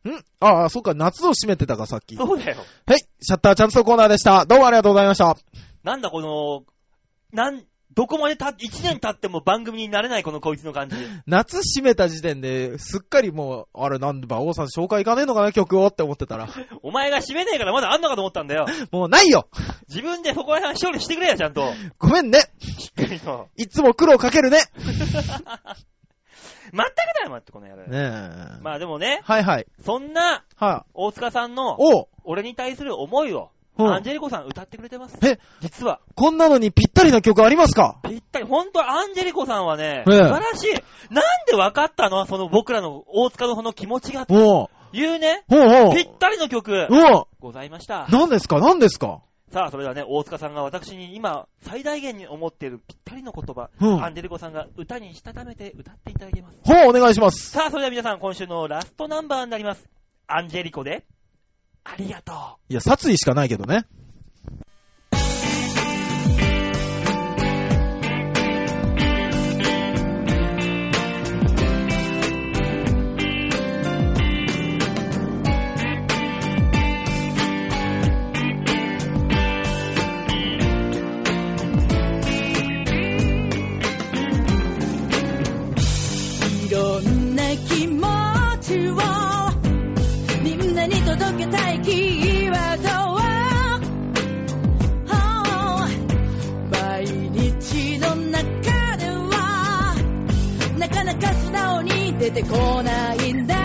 [0.08, 0.24] ん？
[0.40, 2.16] ああ、そっか、夏を閉めてたか、さっき。
[2.16, 2.56] はそうだよ。
[2.56, 4.46] い、シャッターチャンスのコーナーでした。
[4.46, 5.36] どうもありがとうございました。
[5.82, 6.64] なんだこの、
[7.32, 10.96] なん、どこまでた、一年経っても番組になれないこのこいつの感じ。
[11.26, 16.48] 夏閉めた時点ですっかりもう、あれなんで馬王さん紹介いかねえのかな、曲をって思ってたら。
[16.82, 18.66] お前が締めねえからまだあんのかと思ったんだよ。
[18.92, 19.48] もうないよ
[19.88, 21.72] 自分でそこら辺処理してくれよ、ちゃんと。
[21.98, 23.48] ごめんねしっかりと。
[23.56, 24.60] いつも苦労かけるね
[26.72, 27.88] まったくだよ、まってこの野郎。
[27.88, 28.62] ねえ。
[28.62, 29.66] まあでもね、はいはい。
[29.84, 35.18] そんなは大塚さんのおう俺に対する思いを、うんアンジェリコさん歌ってくれてます？
[35.22, 36.00] え、実は。
[36.14, 38.00] こんなのにぴったりな曲ありますか？
[38.02, 41.12] ぴったり、ほんとアンジェリコさんはね、ええ素晴らしい。
[41.12, 42.26] なんで分かったの？
[42.26, 44.26] その僕らの大塚のその気持ちが。
[44.28, 48.08] おういうね、おうおうぴったりの曲、おうございました。
[48.10, 48.58] 何ですか？
[48.58, 49.20] 何ですか？
[49.52, 56.58] さあ、それではね、大塚さんが私に今、最大限に思っているぴったりの言葉、うんアンジェリコさんが歌にしたためて歌っていただきます。
[56.64, 57.50] ほう、お願いします。
[57.50, 59.84] さあ、それでは皆さん、今週のラストナンバーになります。
[60.28, 61.04] アンジェリコで、
[61.84, 62.72] ありがとう。
[62.72, 63.86] いや、殺意しかないけどね。
[102.20, 103.59] 出てこないんだ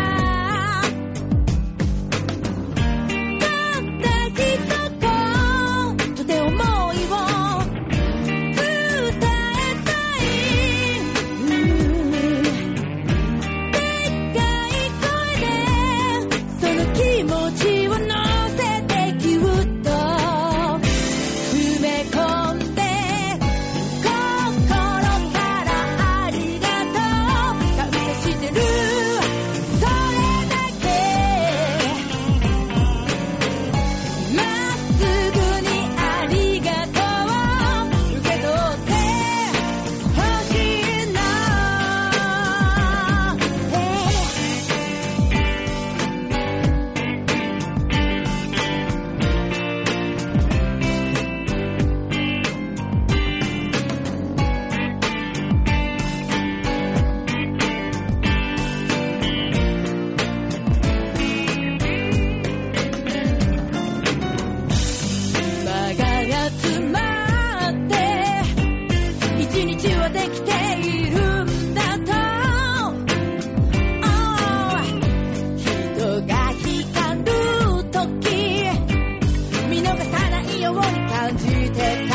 [81.38, 82.15] 今天他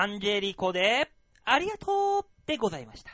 [0.00, 1.10] アンジェリコで、
[1.44, 3.10] ありがとうでございました。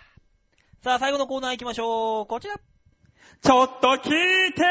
[0.83, 2.27] さあ、最後のコーナー行きましょう。
[2.27, 2.57] こちら。
[2.57, 4.67] ちょっと聞いてよ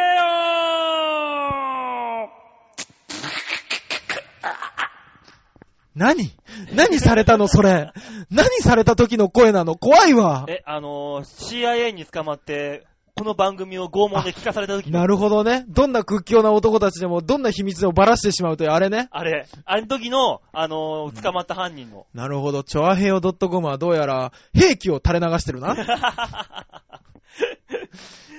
[5.95, 6.31] 何？
[6.75, 7.47] 何されたの？
[7.47, 7.91] それ。
[8.29, 9.75] 何された時の声なの？
[9.75, 10.45] 怖いわ。
[10.47, 12.85] え、あのー CIA に捕まって、
[13.15, 15.65] この番組を拷問で聞かされた時のなるほどね。
[15.67, 19.07] どんな屈強な男たちでも、どんな秘密をばらしてしまうというあれね。
[19.11, 22.07] あれ、あの時の、あのー捕まった犯人の。
[22.15, 22.63] なるほど。
[22.63, 25.75] チョアヘヨ .com はどうやら、兵器を垂れ流してるな。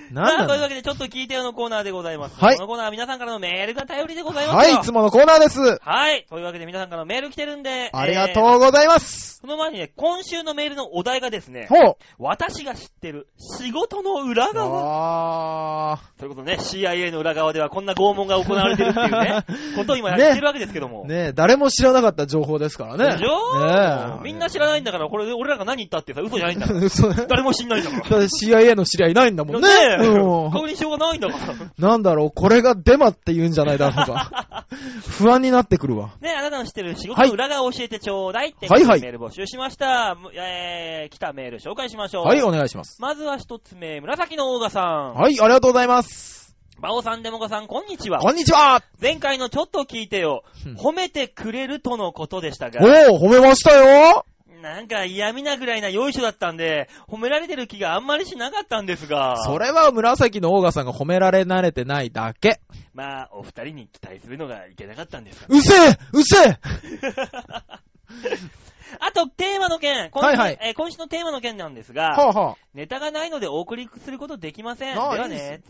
[0.12, 2.38] なんさあ、というだわけで、ちょっと聞いてよのコーナーでございます。
[2.38, 4.74] はいこのコーナーは皆さんからのメールが頼りでございますよ。
[4.74, 5.78] はい、いつものコーナーです。
[5.80, 6.26] はい。
[6.28, 7.90] というわけで皆さんからのメール来てるんで。
[7.92, 9.40] ありがえーとうございます。
[9.40, 11.96] その前にね、今週のメールのお題がですね、ほう。
[12.18, 15.92] 私が知ってる仕事の裏側。
[15.94, 19.44] あということでね、CIA の裏側ではこんな拷問が行われてるっていうね、
[19.76, 21.04] ことを今やってるわけですけども。
[21.04, 21.08] ー。
[21.08, 23.16] ねえ、誰も知らなかった情報ですからね。
[23.16, 24.22] でしょねえ。
[24.22, 26.80] みんな知らないんだから、これ俺らが何言ったってさ、嘘じゃないんだから。
[26.84, 27.26] 嘘ね。
[27.28, 28.02] 誰も知んないんだから。
[28.02, 29.68] だって CIA の知り合いいないんだもんね。
[29.68, 31.54] ねえ、うん確認しようがないんだから。
[31.78, 34.66] なんだろう、これがデマって言うんじゃないだろうか。
[35.18, 36.12] 不安になってくるわ。
[36.20, 40.14] ねあなたの知ってる仕事の裏側を教えてちょうだいって、はいはいメール募集しました。
[40.14, 42.24] むえー、来たメール紹介しましょう。
[42.26, 43.00] はい、お願いします。
[43.00, 45.14] まずは一つ目、紫のオーガさん。
[45.14, 46.34] はい、ありがとうございます。
[46.80, 48.18] バオさん、デモカさん、こんにちは。
[48.18, 50.74] こんにちは前回のちょっと聞いてようん。
[50.74, 54.26] 褒めてくれるとのことでしたおが、ー、褒めましたよ
[54.64, 62.62] なんか嫌味なぐらいなよいしょだったんで、褒められてる気があんまりしなかったんですが、それは紫のオーガさんが褒められ慣れてないだけ。
[62.94, 65.48] まあ、お二人に期待するのがいけなかったんですが。
[65.54, 66.58] うせえうせえ
[69.00, 72.56] あと、テーマの件、今週,、はいはいえー今週のテーマの件なんですが、はあはあ。
[72.74, 74.94] ネタがないのでお送りすることできません。
[74.94, 75.62] でああはいいでね。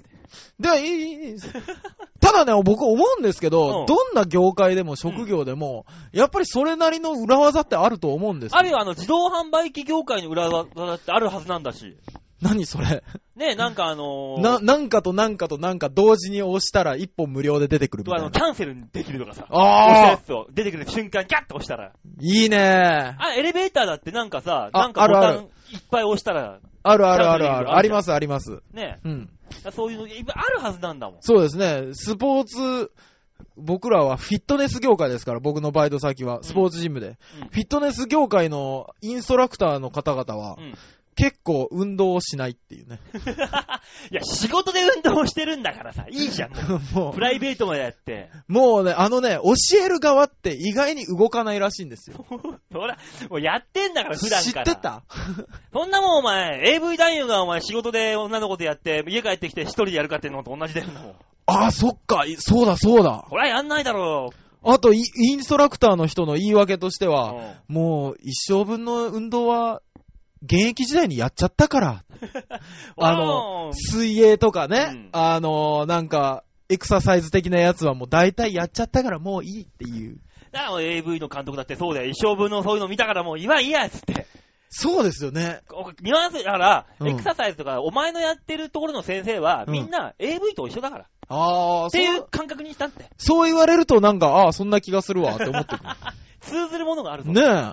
[0.58, 1.38] では、いい、いいいい。
[2.20, 11.96] ただね、僕思うんですけうんど、どんな業界でも職業でも、やっぱりそれなりの裏技ってあると思うんですよあるいは、あの、自動販売機業界の裏技だってあるはずなんだし。
[12.44, 13.02] 何それ？
[13.36, 18.30] ね、なんかあのー、な、なんかとなんかとなんか同時に押したら一本無料で出てくるみたあの、いな。
[18.30, 19.46] キャンセルできるとかさ。
[19.50, 21.92] 押したやああつを出てくる瞬間、キャッと押したら。
[22.20, 25.34] いいねあ、エレベーターだってなんかさ、あなんかボタン
[25.72, 28.60] いっぱい押したら、あるあるあるあるありますあります。
[28.72, 29.30] ね、うん。
[29.72, 31.22] そういうの、いっぱいあるはずなんだもん。
[31.22, 31.94] そうですね。
[31.94, 32.92] スポーツ、
[33.56, 37.16] 僕らはフィットネス業界ですから、僕のバイト先は、スポーツジムで。
[37.40, 40.74] うんフィットネス業界のインストラクターの方々はう、ん。
[41.14, 43.00] 結構運動をしないっていうね。
[44.10, 46.80] いや、仕事で運動してるんだからさ、いいじゃん、もう。
[46.94, 48.30] もプライベートまでやって。
[48.48, 52.24] う、もうね、あのね、教える側って意外に動かないらしいんですよ。
[52.72, 52.98] ほら、
[53.30, 54.72] もうやってんだから、普段知から。
[54.72, 55.02] ってた？
[55.72, 60.88] そんなもんお前、AV 男優がお前仕事で女の子とやって、家帰ってきて一人でやるかってのと同じだよ。
[61.46, 63.26] ああ、そっか、いそうだそうだ。
[63.28, 64.30] ほら、やんないだろ
[64.66, 67.10] あと、イインストラクターの人の言い訳としてう。
[67.10, 69.82] は、うんもう一生分の運動は、
[70.44, 72.04] 現役時代にやっちゃったから。
[72.96, 80.18] あのうん水泳とかね、うんあのなんか、エクササイズ的なやつはもう大体やっちゃったからもういいっていう。
[80.52, 82.10] だから AV の監督だってそうだよ。
[82.10, 84.26] 一生分のそういうの見たからもう今いいやっつって。
[84.76, 85.60] そうですよね。
[85.68, 91.06] こニュアンス、だから、うんエクササイズとか、お前のやってるところの先生は、うんみんな AV と一緒だから。
[91.28, 93.04] ああ、っていそうう、感覚にしたって。
[93.16, 95.80] そう言われるとなんか、ああ、そんな気がするわって思ってく
[96.42, 97.16] 通ずるものがあ。
[97.16, 97.24] る。
[97.24, 97.72] ねえ。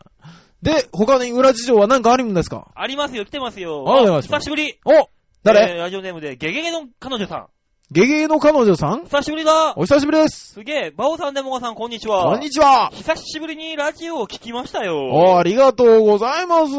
[0.61, 2.67] で、他に裏事情は何かあるんですか？
[2.75, 3.83] ありますよ、来てますよ。
[3.83, 4.79] はいお願いします久しぶり。
[4.85, 5.09] お
[5.43, 7.47] 誰、えーラジオネームで、ゲゲゲの彼女さん。
[7.93, 9.03] ゲゲゲの彼女さん？
[9.03, 9.73] 久しぶりだ。
[9.75, 10.53] お久しぶりです。
[10.53, 12.23] すげえ、バオさん、デモカさん、こんにちは。
[12.23, 12.89] こんにちは。
[12.93, 15.09] 久しぶりにラジオを聞きましたよ。
[15.11, 16.71] おありがとうございます。
[16.71, 16.77] デ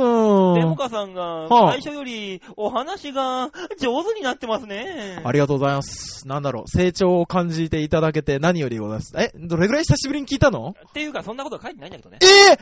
[0.65, 5.21] モカさんが、はあ最初よりお話が上手になってますね。
[5.23, 6.27] ありがとうございます。
[6.27, 9.13] なんだろう、成長を感じていただけて何よりございます。
[9.19, 10.75] え、どれぐらい久しぶりに聞いたの？
[10.89, 12.21] っていうか、そんなことは書いてないんだけどね。
[12.23, 12.55] え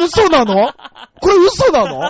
[0.00, 0.72] ー、嘘なの？
[1.20, 2.00] これ嘘なの？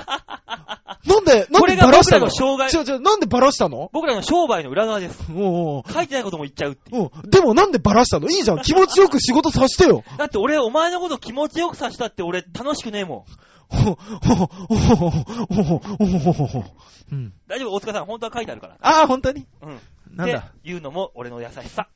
[1.07, 2.27] なんで、なんでバラしたの？
[2.27, 3.91] らの障害、違う違う、なんでバラしたの？
[3.93, 5.33] 僕らの商売の裏側です。
[5.41, 7.05] も書いてないことも言っちゃうっていう。
[7.05, 7.31] う、うん。
[7.31, 8.29] でもなんでバラしたの？
[8.29, 8.63] いいじゃん。
[8.63, 10.05] 気持ちよく仕事させてよ。
[10.19, 13.27] だって俺、お前のこと気持ちよくさせたって俺楽しくねえも
[13.73, 13.77] ん。
[13.77, 16.65] ほ、ほ、ほ、ほ、ほ、ほ、ほ、ほ、ほ。
[17.13, 17.33] うん。
[17.49, 18.77] 大丈夫、大塚さん、本当は書いてあるから。
[18.81, 19.81] ああ、本当にうん。
[20.17, 21.89] なんだっていうのも俺の優しさ。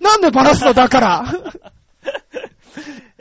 [0.00, 1.24] なんでバラすのだから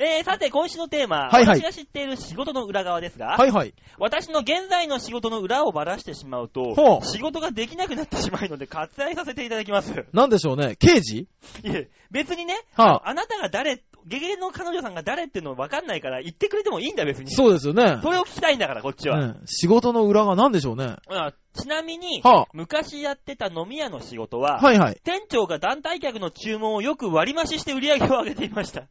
[0.03, 3.73] えー、さて、今週のテーマ、はいはい私が知っている仕事の裏側ですが、はいはい。
[3.97, 10.05] 私の現在の仕事の裏をばらしてしまうと仕事ができなくなってしまうので割愛させていただきます。
[10.11, 10.75] なんでしょうね。
[10.75, 11.19] 刑事？
[11.19, 11.27] い
[11.65, 17.31] え、別にね、はあなたが誰、ゲゲゲの彼女さんが誰っていうの分かんないから言ってくれてもいいんだ、別に。
[17.31, 17.99] そうですよね。
[18.01, 19.33] それを聞きたいんだから、こっちは。
[19.33, 20.95] ね仕事の裏が何でしょうね。
[21.09, 24.99] うんちなみに、は昔やってた飲み屋の仕事は、はいはい。
[25.03, 28.87] 店長が団体客の注文をよく割り増しして売り上げを上げていました。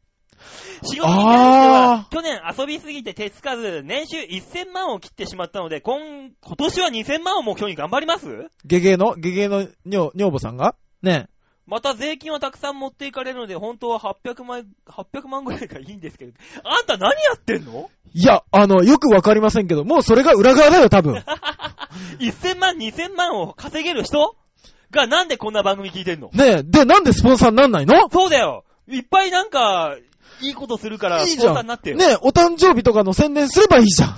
[0.84, 5.98] 仕事に関してはあ、去年遊びすぎて手つかず、年収1000万を切ってしまったので、今、
[6.40, 8.26] 今年は2000万を目標に頑張ります？
[8.64, 10.74] ゲゲの、ゲゲの女女房さんが？
[11.02, 11.28] ね。
[11.64, 16.32] また税金はたくさん持っていかれるので、本当は800万、800万ぐらいがいいんですけど、
[16.64, 17.88] あんた何やってんの？
[18.12, 21.14] いや、あの、よくわかりませんけど、もうそれが裏側だよ、多分。
[22.18, 24.34] ?1000 万、2000万を稼げる人？
[24.90, 26.30] がなんでこんな番組聞いてんの？
[26.34, 28.08] ねえ、で、なんでスポンサーになんないの？
[28.10, 28.64] そうだよ。
[28.88, 29.96] いっぱいなんか、
[30.40, 31.66] いいことするから、いいじゃん。
[31.66, 31.74] ね
[32.12, 34.16] え、お誕生日とかの宣伝すればいいじゃん。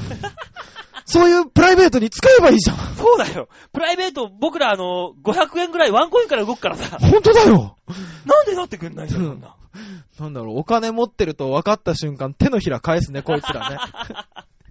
[1.07, 2.77] そういうプライベートに使えばいいじゃん。
[2.97, 3.49] そうだよ。
[3.73, 7.77] プライベート、僕らあの、500円ぐらいワンコインから動くからさ、本当だよ。
[8.25, 9.57] なんでなってくんないんだよ、うんそんな。
[10.21, 13.79] なんだろう、お金持ってると分かった瞬間、手のひら返すね、こいつらね。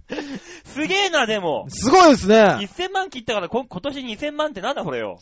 [0.64, 1.66] すげえな、でも。
[1.68, 2.42] すごいですね。
[2.42, 5.20] 1000万切ったから、こ今年2000万ってなんだこれよ。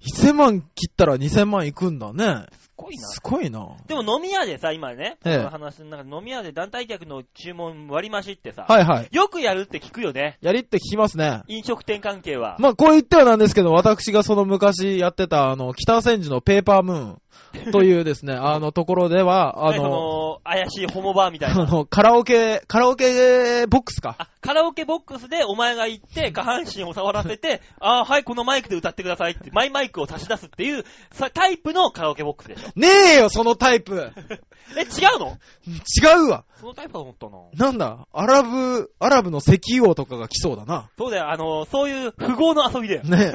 [0.00, 2.46] 1000万切ったら2000万いくんだね。
[2.80, 3.08] すごいな。
[3.08, 3.76] すごいな。
[3.86, 9.08] でも飲み屋でさ、今ね、ええこの話の中で飲み屋で団体客の注文割り増しってさ、はいはい。
[9.10, 10.38] よくやるって聞くよね。
[10.40, 11.42] やりって聞きますね。
[11.48, 12.56] 飲食店関係は。
[12.58, 17.19] まあ、こう言ってはなんですけど、私がその昔やってた、あの、北千住のペーパームーン
[17.72, 21.64] というですね、あのところでは、あの、の、怪しいホモバーみたいあな。
[21.64, 24.14] の、カラオケ、カラオケボックスか。
[24.18, 32.68] あ、カラオケボックスでお前が行って、下半身を触らせて、あーはい、このマイクで歌ってくださいって、マイマイクを差し出すっていう、さタイプのカラオケボックスでしょ。
[32.76, 34.12] ねえよ、そのタイプ。
[34.76, 34.84] え、違
[35.16, 35.36] うの？
[35.66, 36.44] 違うわ。
[36.60, 37.70] そのタイプだと思ったな。
[37.70, 40.90] なんだ、アラブ、アラブの石油王とかが来そうだな。
[40.96, 43.02] そうだよ、あの、そういう富豪の遊びだよ。
[43.02, 43.32] ね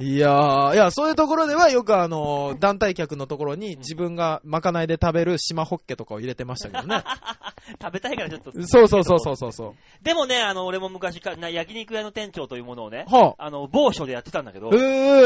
[0.00, 0.04] え。
[0.04, 7.02] いやー、いや、そういうところではよくあの、団体客のところに自分がまかないで食べる島ホッケとかを入れてましたけどね。
[7.80, 8.52] 食べたいからちょっと。
[8.66, 10.04] そうそうそうそうそうそう。
[10.04, 14.76] でもね、あの、俺も昔か、な焼肉屋の店長というものをね、はあの、某所でやってたんだけどあ。、え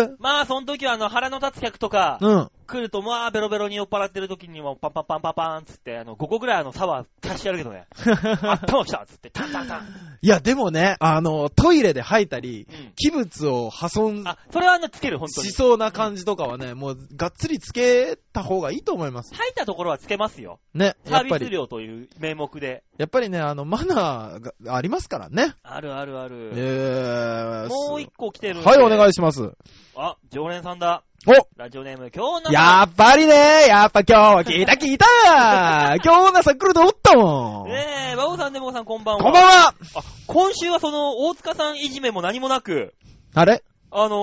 [0.02, 0.16] ー。
[0.18, 2.50] まあ、その時はあの、腹の立つ客とか、うん。
[2.64, 7.86] 来ると、まあ、ベロベロに酔っ払ってる時にも、パンパンパンパンパンつって、あの、5個ぐらいあの、サワー足してやるけどね、
[8.42, 9.86] あったまきたつって、タンタンタン。
[10.22, 12.92] いや、でもね、あの、トイレで吐いたり、うん。
[12.96, 15.52] 器物を破損あ、それはね、つける、本当にし。
[15.52, 19.34] そうな感じとかはね、もう、がっつりつけた方がいいと思います。
[19.34, 20.60] 入ったところはつけますよ。
[20.72, 21.50] ね、サービス。
[21.50, 22.82] 料という名目で。
[22.98, 25.54] やっぱりね、あの、マナーがありますからね。
[25.62, 26.52] あるあるある。
[26.54, 27.68] えー。
[27.68, 29.52] もう一個来てるはい、お願いします。
[29.96, 31.04] あ、常連さんだ。
[31.26, 32.52] おラジオネーム、今日の。
[32.52, 35.06] やっぱりね、やっぱ今日は聞いた聞いた
[36.02, 37.68] 今日の朝来ると思ったもん。
[37.68, 39.22] ねえ、バオさん、デモさん、こんばんは。
[39.22, 39.74] こんばんはあ、
[40.26, 42.92] 今週はその、大塚さんいじめも何もなく、
[43.34, 43.62] あれ？
[43.92, 44.16] あの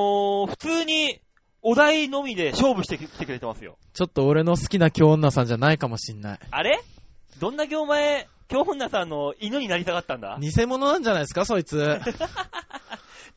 [0.45, 1.21] ー、普通に、
[1.61, 3.77] お題のみで勝負してきてくれてますよ。
[3.93, 6.39] ちょっと俺の好きな京女さんじゃないかもしんない。
[6.51, 6.81] あれ？
[7.39, 10.37] どんだけお前、京本さんの犬になりたかったんだ？
[10.41, 11.77] 偽物なんじゃないですか、そいつ。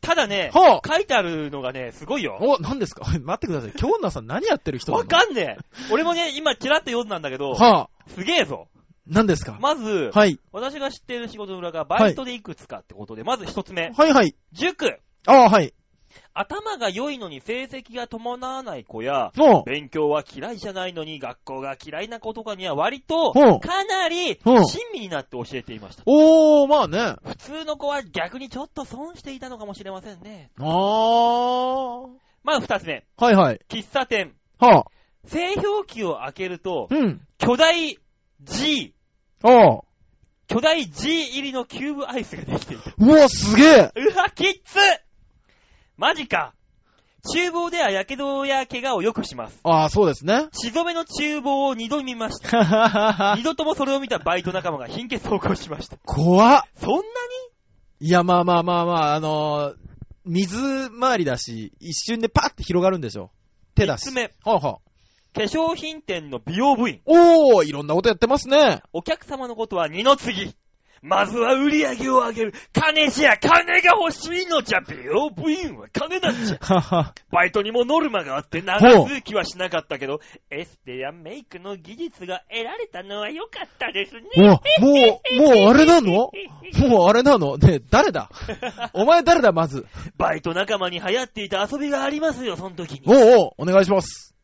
[0.05, 2.39] ただね、ほう書いてあるのがね、すごいよ。
[2.41, 3.05] お、何ですか？
[3.21, 3.73] 待ってください。
[3.73, 5.93] 京女さん何やってる人わかんねえ。
[5.93, 8.69] 俺もね、今、ちらっと読んだんだけど、はあ、すげえぞ。
[9.07, 9.59] 何ですか？
[9.61, 10.39] まず、はい。
[10.53, 14.35] 私が知っている仕事の裏がバイトでいくつかってことで、まず一つ目、はいはい。
[14.53, 14.99] 塾。
[15.27, 15.75] ああ、はい。
[16.33, 19.33] 頭が良いのに成績が伴わない子や、
[19.67, 24.63] 勉強は嫌いじゃないのに学校が嫌いな子とかには割とかなり親
[24.93, 26.03] 身になって教えていました。
[26.07, 27.17] おー、まあね。
[27.25, 30.51] 普通の子は逆にちょっと損していたのかもしれませんね。
[30.59, 32.09] あー。
[32.43, 33.61] まず二つ目、はいはい。
[33.69, 34.35] 喫茶店。
[34.59, 34.85] はあ。
[35.27, 37.21] 製氷機を開けると、うん。
[37.39, 37.99] 巨大
[38.43, 38.95] G、
[39.43, 39.81] ああ。
[40.47, 42.93] 巨大 G 入りのキューブアイスができていた。
[42.99, 44.77] うわ、すげえうわ、きっつ
[45.97, 46.55] マジか。
[47.33, 49.59] 厨房では火傷や怪我をよくします。
[49.63, 50.49] ああ、そうですね。
[50.53, 53.35] 血染めの厨房を二度見ました。
[53.39, 55.97] 二度ともそれを見たバイト仲間が貧血を起こしました。
[56.05, 56.63] 怖っ。
[56.77, 57.05] そんなに？
[58.07, 59.77] いや、まあまあまあまあ、あのー
[60.27, 63.31] 水回りだし、一瞬でパッて広がるんでしょ。
[63.75, 64.07] 手だし。
[64.07, 64.79] 三つ目、はあはあ。
[65.35, 67.03] 化粧品店の美容部員。
[67.05, 68.83] おー、いろんなことやってますね。
[68.93, 70.55] お客様のことは二の次。
[71.07, 72.55] まずは売り上げを上げる。
[72.73, 74.81] 金じゃ、金が欲しいのじゃ。
[74.81, 77.13] 美容部員は金なんじゃ。
[77.31, 84.23] バイトにもノルマがあって長続きはしなかったけど、エステやメイクの技術が得られたのは良かったですね。
[84.39, 85.21] おも
[85.53, 86.31] う、もうあれなの？
[86.89, 87.59] もうあれなの？
[87.59, 88.31] ねえ誰だ？
[88.95, 89.85] お前誰だ、まず？
[90.17, 93.03] バイト仲間に流行っていた遊びがありますよ、その時に。
[93.07, 94.35] おうおう、お願いします。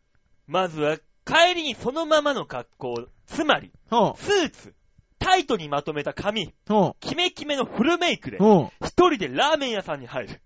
[0.46, 2.94] まずは、帰りにそのままの格好、
[3.24, 4.12] つまり、うん。
[4.16, 4.74] スーツ、
[5.20, 6.92] タイトにまとめた髪、うん。
[6.98, 8.70] キメキメのフルメイクで、うん。
[8.82, 10.40] 一人でラーメン屋さんに入る。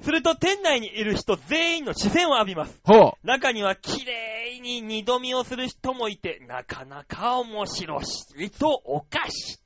[0.00, 2.80] すると店内にいる人全員の視線を浴びます。
[2.84, 8.00] ほ中には綺麗に二度見をする人もいて、なかなか面白
[8.38, 9.58] いとおかし。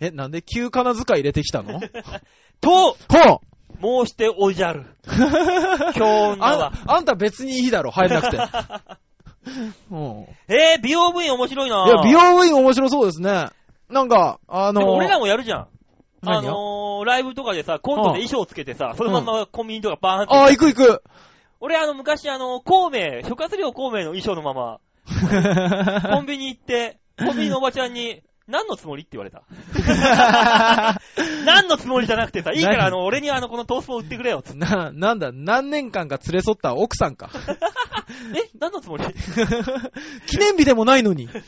[0.00, 1.78] え、なんで急金遣い入れてきたの？
[1.78, 1.86] ほ
[2.60, 4.86] と、う申しておじゃる。
[5.06, 8.38] 今日女はあ、あんた別にいいだろ、入らなくて。
[9.90, 10.26] うん。
[10.48, 13.46] えー、美容部員面白いないや、美容部員面白そうですね。
[13.88, 15.68] なんか、あのでも俺らもやるじゃん。
[16.22, 20.34] あのー、ライブとかでさ、コントで衣装つけてさ、そのままコンビニとかバーンって。
[20.34, 21.02] ああ、行く行く。
[21.60, 24.80] 俺あの、昔あの、孔明、諸葛亮孔明の衣装のまま、
[26.10, 29.42] コンビニ行って、コンビニのおばちゃんに、何のつもりって言われた？
[31.46, 34.42] 何のつもりじゃなくてさ、いいからあの、俺にあの、このトースポを売ってくれよ。
[34.54, 37.30] な、なんだ、何年間か連れ添った奥さんか。
[38.34, 38.50] え？
[38.58, 39.04] 何のつもり？
[40.26, 41.26] 記念日でもないのに。
[41.26, 41.42] 普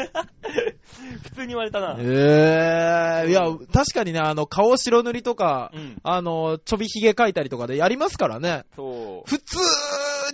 [1.34, 1.96] 通に言われたな。
[1.98, 3.42] ええいや、
[3.72, 5.96] 確かにね、あの、顔白塗りとか、うん。
[6.02, 8.64] あの、ちょびひげ描いたりとかでやりますからね。
[8.76, 9.28] そう。
[9.28, 9.58] 普通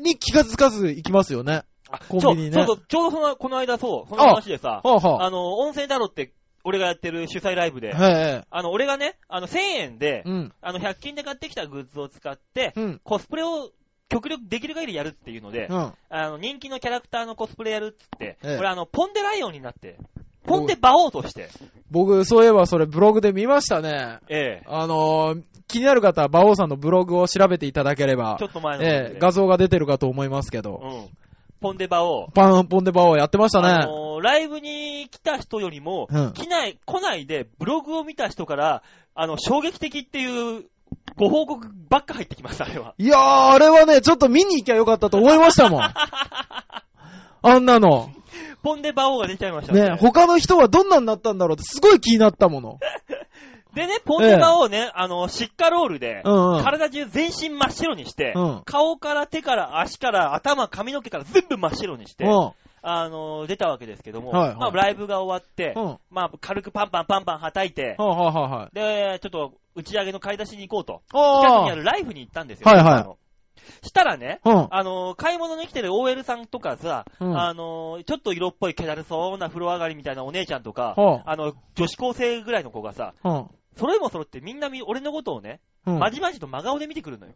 [0.03, 1.63] に気がつかず行きますよね。
[1.91, 6.33] あコンビニねそうそうそう、ちょうどその、この間そう、その話でさ、はあはあの、温泉太郎って、
[6.69, 7.99] 俺がやってる主催ライブで、あ。
[7.99, 8.47] はい。
[8.51, 10.53] あの、俺がね、あの、1000円で、うん。
[10.61, 13.01] あの、100均で買ってきたグッズを使って、うん。
[13.03, 13.71] コスプレを
[14.09, 15.93] 極力できる限りやるっていうので、うん。
[16.11, 19.97] あの、人気のキャラクターのコスプレやるっつって、ええ俺あの、ポンデライオンになって、
[20.45, 21.49] ポンデ馬王として、
[21.91, 24.19] 僕、そういえばそれブログで見ましたね。
[24.29, 31.28] ええあのー、気になる方は、馬王さんのブログを調べていただければちょ、っと前のええ、画像が出てるかと思いますけど、うん。
[31.61, 32.29] ポンデ馬王。
[32.35, 33.87] パンポンで馬王やってましたあね。
[33.87, 38.83] のーライブに来た人よりも、うん来ない、来ないで、ブログを見た人から、
[39.15, 40.65] あの、衝撃的っていう、
[41.17, 42.95] ご報告ばっか入ってきました、あれは。
[42.99, 43.21] いやー、
[43.53, 45.83] あれはね、ちょっと見に行きゃよかったと思いましたもん。
[47.43, 48.11] あんなの。
[48.63, 52.79] ポンデ馬王が出ちゃいましたね、他の人はどんなになったんだろうってすごい気になったもの。
[53.79, 56.65] でね、ポンデ馬王ね、あの、シッカロールで、うんうん。
[56.65, 62.53] 体中全身真っ白にして、うん顔から手から足から頭、髪の毛から全部真っ白にして、うん。
[62.83, 65.85] あの、出たわけですけども、はいはいまあ、ライブが終わって、うん。
[65.85, 68.75] はまあ、軽くパンパンパンパン叩いて、いはいはいはい。
[68.75, 72.69] で、ちょっと打ち上げの買い出しに行こうと、近くあにあるライフに行ったんですよ。
[72.69, 73.29] はいはい
[73.83, 74.51] したらね、あ。
[74.51, 74.69] うん。
[74.71, 83.15] あの、買い物に来てる OL さんとかさ、うんあの、ちょっと色っぽい気だるそうな風呂上がりみたいなお姉ちゃんとか、はあの、女子高生ぐらいの子がさ、
[83.79, 83.89] うん。
[83.89, 85.99] それもそろってみんなみ俺のことをね、うん。
[85.99, 87.33] まじまじと真顔で見てくるのよ。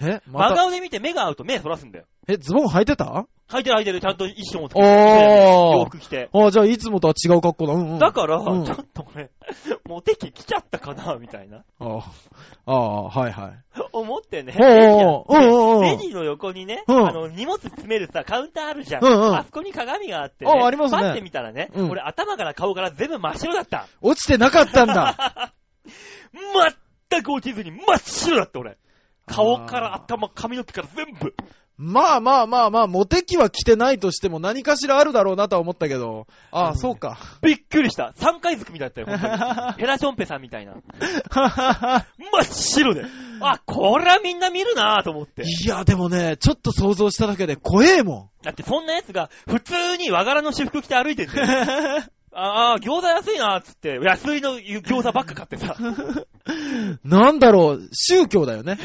[0.00, 0.20] え？
[0.26, 2.06] 真また、顔で見て目が合うと目そらすんだよ。
[2.26, 3.26] え、ズボン履いてた？
[3.48, 6.30] 履いてる履いてる、ちゃんと衣装もつけておー洋服着て。
[6.32, 7.74] あじゃあいつもとは違う格好だ。
[7.74, 7.98] うんうん。
[8.00, 9.30] だから、うんちょっと俺、
[9.86, 11.58] モテ期来ちゃったかな、みたいな。
[11.78, 11.98] あ
[12.66, 13.52] あ、ああ、はいはい。
[13.92, 14.56] 思ってね。
[14.58, 19.04] おうおうレジの横にね、うんあの、荷物詰めるさ、カウンターあるじゃん。
[19.04, 20.50] うんうんあそこに鏡があって、ね。
[20.50, 23.86] あありますねパッて見たらね、うん俺頭から顔から全部真っ白だった。
[24.00, 25.52] 落ちてなかったんだ。
[27.10, 28.76] 全く落ちずに真っ白だった俺。
[29.26, 31.34] 顔から頭、髪の毛から全部。
[31.76, 36.28] まあまあまあまあ、モテ期は来てないとしても何かしらあるだろうなとは思ったけど。
[36.52, 37.18] ああ、うんそうか。
[37.42, 38.12] びっくりした。
[38.16, 39.72] 三回ずくみたいだったよ、本当に。
[39.82, 40.74] ヘラチョンペさんみたいな。
[41.34, 43.04] 真っ白で。
[43.40, 45.42] あ、これはみんな見るなぁと思って。
[45.42, 52.02] いや、でもね、ちょっと想像しただけで怖えもだってそんな奴が普通に和柄の私服着て歩いてんだよ。
[52.34, 52.38] ん。
[52.38, 55.76] ああ、餃子安いなつって、安いの餃子ばっか買ってさ。
[57.04, 58.78] なんだろう、宗教だよね。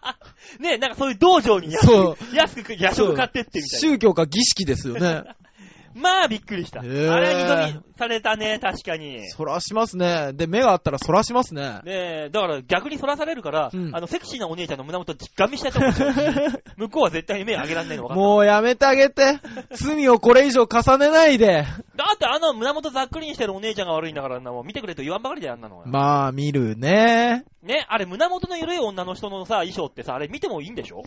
[0.58, 3.88] ねなんかそういう道場に安そうく、安く夜食買ってってみたいな。
[3.88, 5.24] 宗教か儀式ですよね。
[5.94, 6.80] まあびっくりした。
[6.80, 9.28] あへーれは二度見されたね、確かに。
[9.30, 10.32] そらしますね。
[10.34, 11.80] で、目があったらそらしますね。
[11.84, 15.92] ねえ、だから逆に反らされるから、うんあの、セクシーなお姉ちゃんの胸元実感見したいと思。
[16.76, 18.22] 向こうは絶対に目上げらんないの分かった。
[18.22, 19.38] もうやめてあげて。
[19.72, 21.64] 罪をこれ以上重ねないで。
[21.96, 25.84] だってあの胸元ざっくりにしてるお姉ちゃんが悪いんだからな、もう見てくれと言わんばかりだよ、あんなのは。
[25.86, 27.44] まあ、見るね。
[27.62, 30.96] ね、あれ胸元の緩い女の人のさ、衣装ってさ、あれ見てもいいんでしょ？
[30.96, 31.06] もう。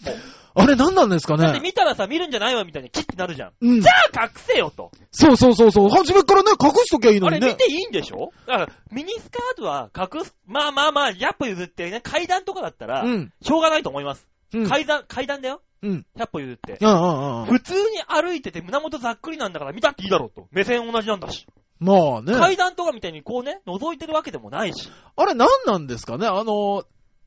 [0.56, 3.52] あれ何なんですかだってね見たらさ、見るんじゃないわみたいにキッてなるじゃん。
[3.62, 3.88] うんじ。
[3.88, 4.92] ゃあ隠せよと。
[5.12, 5.90] そうそうそうそう。
[5.90, 7.52] 初めからね、隠しときゃいいのあれにね。
[7.52, 8.32] 見ていいんでしょ？
[8.48, 13.34] だから、ミニスカートは隠す、まあまあまあ、100歩譲ってね、階段とかだったら、うん。
[13.42, 14.26] しょうがないと思います。
[14.54, 14.70] うん。
[14.70, 15.62] 階段、階段だよ。
[15.82, 16.06] うん。
[16.16, 16.78] 100歩譲って。
[16.80, 17.46] うんうんうん。
[17.48, 20.48] 普通に歩いてて胸元ざっくりなんだから見たっていいだろうと。
[20.52, 21.46] 目線同じなんだし。
[21.80, 22.34] まあね。
[22.34, 24.90] 階段とかみたいにこうね、覗いてるわけでもないし。
[25.16, 26.28] あれ何なんですかね？
[26.28, 26.84] あの、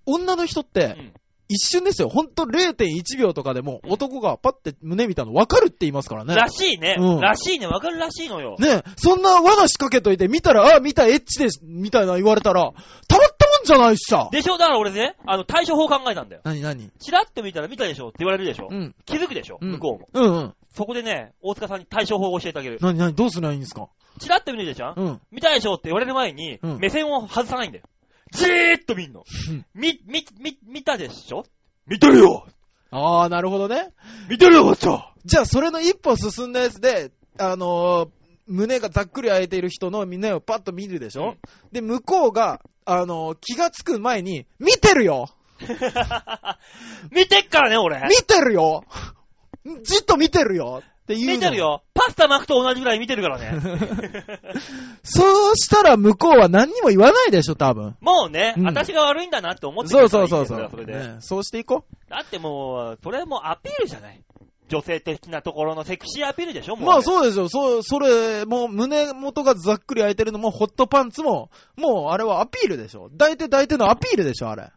[0.07, 1.13] 女の人って、うん。
[1.53, 2.09] 一瞬ですよ。
[2.09, 6.35] ほんと0.1秒とかでも、男がパッて胸見たの分かるって言いますからね。
[6.37, 6.95] らしいね。
[6.99, 7.67] うんらしいね。
[7.67, 8.55] わかるらしいのよ。
[8.59, 12.71] ねそんな罠仕掛けといて、見たら、あ、見た、エッチです、みたいな言われたら、
[13.09, 14.29] たまったもんじゃないっしゃ。
[14.31, 14.59] でしょ？
[14.59, 16.43] だから俺ね、あの、対処法考えたんだよ。
[16.45, 18.95] なになにチラッと見たら見たでしょって言われるでしょ、うん。
[19.05, 19.59] 気づくでしょ？
[19.61, 20.09] うん向こうも。
[20.13, 20.55] うんうん。
[20.73, 22.79] そこでね、大塚さんに対処法を教えてあげる。
[22.81, 23.89] なになにどうすりゃいいんですか？
[24.21, 24.95] チラッと見るでしょ？
[24.97, 25.21] うん。
[25.33, 25.75] 見たでしょ？
[25.75, 27.85] って言われる前に、うん目線を外さないんだよ。
[28.33, 29.25] じーっと見んの。
[29.51, 29.67] うん。
[29.75, 31.45] み、み、み、見たでしょ？
[31.87, 32.47] 見てるよ。
[32.91, 33.93] あー、なるほどね。
[34.29, 35.13] 見てるよ、こっちは。
[35.25, 38.09] じゃあ、それの一歩進んだやつで、あのー
[38.47, 41.39] 胸がざっくり開いている人の胸をパッと見るでしょ、うん。
[41.71, 45.29] で、向こうが、あのー気がつく前に、見てるよ。
[47.13, 48.01] 見てっからね、俺。
[48.09, 48.85] 見てるよ。
[49.85, 50.83] じっと見てるよ
[51.15, 51.33] っていうの。
[51.35, 53.61] 見てるよパパスタ巻くと同じぐらい見てるからね。
[55.03, 57.97] そうしたら向こうは何にも言わないでしょ、多分。
[58.01, 60.59] もうね、うん私が悪いんだなって思ってくそうらそそうそう。
[60.59, 60.93] いういですよそれで。
[60.93, 64.21] ねそうしていこだってもう、それもうアピールじゃない。
[64.69, 66.77] 女性的なところのセクシーアピールでしょう。
[66.77, 66.87] もう。
[66.87, 67.49] まあそうですよ。
[67.49, 73.11] そう、それ、もう胸元がざっくり開いてるのも、ホットパンツも、もうあれはアピールでしょ。
[73.11, 74.71] 抱いて抱いてのアピールでしょ、あれ。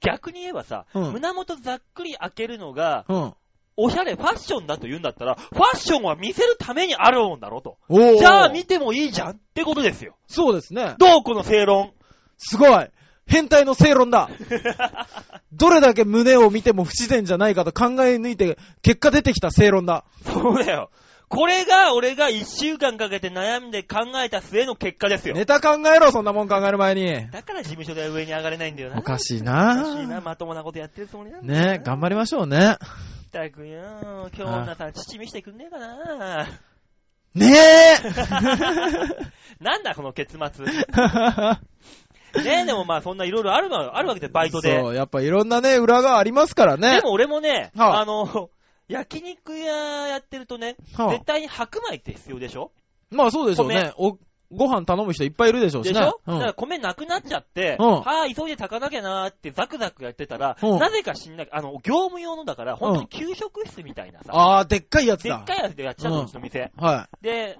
[0.00, 3.34] 逆に言えばさ、うん胸元ざっくり開けるのが、うん。
[3.80, 7.78] おしゃれ、ファッションだと言うんだったら、ファッションは見せるためにあるもんだろと。
[7.88, 10.16] じゃあ見てもいいじゃんってことですよ。
[10.26, 10.96] そうですね。
[10.98, 11.92] どうこの正論？
[12.38, 12.90] すごい
[13.26, 14.30] 変態の正論だ
[15.52, 20.04] どれだけ胸を見ても不自然じゃないかと考え抜いて、結果出てきた正論だ。
[20.24, 20.90] そうだよ。
[21.28, 25.34] これが俺が一週間かけて悩んで考えた末の結果ですよ。
[25.34, 27.30] ネタ考えろ、そんなもん考える前に。
[27.30, 28.98] だから事務所では上に上がれないんだよな。
[28.98, 32.76] おかしいおかしいな、なまともなことやってるつもりなんだね頑張りましょうね。
[33.28, 36.46] ったくよ、今日女さん、父見してくんねえかな。
[37.34, 37.54] ね
[39.60, 40.66] なんだこの結末。
[42.36, 44.80] えねえ、でもまあそんないろいろあるのあるわけで、バイトで。
[44.80, 46.96] そう、やっぱいろんなね、裏がありますからね。
[46.96, 48.50] でも俺もね、はああの、
[48.88, 49.72] 焼肉屋
[50.08, 52.72] やってるとね、はあ絶対に白米って必要でしょ？
[53.10, 53.92] まあそうでしょうね。
[53.96, 54.18] お、
[54.50, 56.00] ご飯頼む人いっぱいいるでしょうしね。
[56.00, 56.38] でしょ、うん。
[56.38, 57.86] だから米なくなっちゃって、うん。
[58.00, 60.78] はぁ、急いで炊かなきゃなーってザクザクやってたら、うん。
[60.78, 65.36] なぜか知んない、あの、業務用のだから、本当に給食室みたいなさ、あー、でっかいやつだ。
[65.36, 66.72] でっかいやつでやっちゃうの、うんうちの店。
[66.76, 67.58] はで、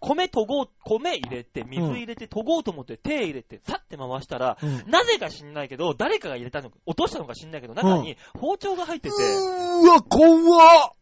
[0.00, 10.92] 米とごう、米入れて、水入れて、とごうと思って、手入れて、さって回したら、なぜか知んないけど、誰かが入れたのか、落としたのか知んないけど、中に包丁が入ってて、うーわ、怖っ。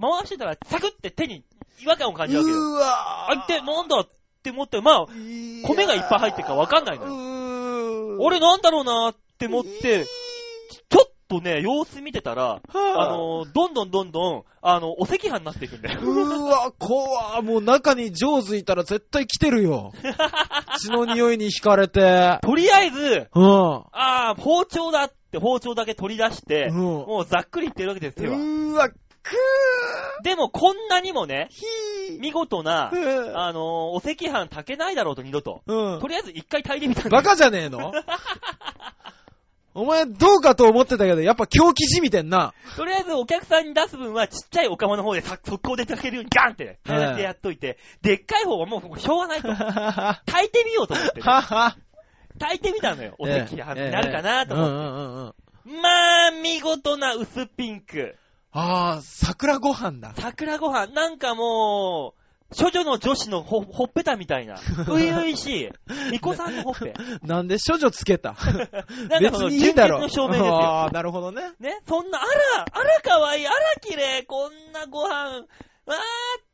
[0.00, 1.44] 回してたら、サクって手に
[1.80, 2.56] 違和感を感じるわけよ。
[2.56, 4.00] うわあ、って、なんだ？
[4.00, 8.14] って思って、まあ、米がいっぱい入ってるかわかんないのよ。
[8.14, 16.00] よ俺なんだろうなって思って、ちょっとね、様子見てたら、ああの、どんどんどんどん、あの、お赤飯になっていくんだよ。
[16.00, 19.92] うわ、怖もう中にジョーズいたら絶対来てるよ。
[20.80, 22.38] 血の匂いに惹かれて。
[22.42, 23.74] とりあえず、うん。
[23.92, 28.32] ああ、包丁だって包丁だけ取り出して、うんもうざっくりいってるわけですよ。
[28.36, 28.94] うわ、く
[30.22, 31.48] でもこんなにもね、
[32.20, 35.62] 見事な、ーあのーお赤飯炊けないだろうと二度と。
[35.66, 36.08] うんと。
[36.08, 37.92] りあえず一回炊いてみたんだよバカじゃねえの？
[39.76, 42.54] お前どうかと思ってたけど、やっぱ狂気じみてんな。
[42.76, 49.52] とりあえずお客さんに出す分はちっちゃいお釜の方でさ速攻で炊けるようにガンって、早出しでやっといて、でっかい方はもうしょうがないと。
[49.52, 51.76] は炊いてみようと思ってね、は。
[52.38, 53.16] 炊いてみたのよ。
[53.18, 54.72] お赤飯になるかなと思って。
[54.72, 55.34] んうん
[55.66, 55.82] うん。
[55.82, 58.16] まあ、見事な薄ピンク。
[58.56, 60.14] ああ、桜ご飯だ。
[60.16, 60.86] 桜ご飯。
[60.94, 64.60] なんかもう、処女の女子のほ、ほっぺたみたいな。
[64.88, 65.70] ういういしい。
[66.14, 66.94] 巫女さんのほっぺ。
[67.22, 68.36] なんで処女つけた？
[68.38, 69.98] なんか別そのにいいだろ。
[69.98, 71.52] 純潔の証明ですよああ、なるほどね。
[71.58, 75.44] ね、そんな、あら、あらかわいい、あら綺麗、こんなご飯、わーっ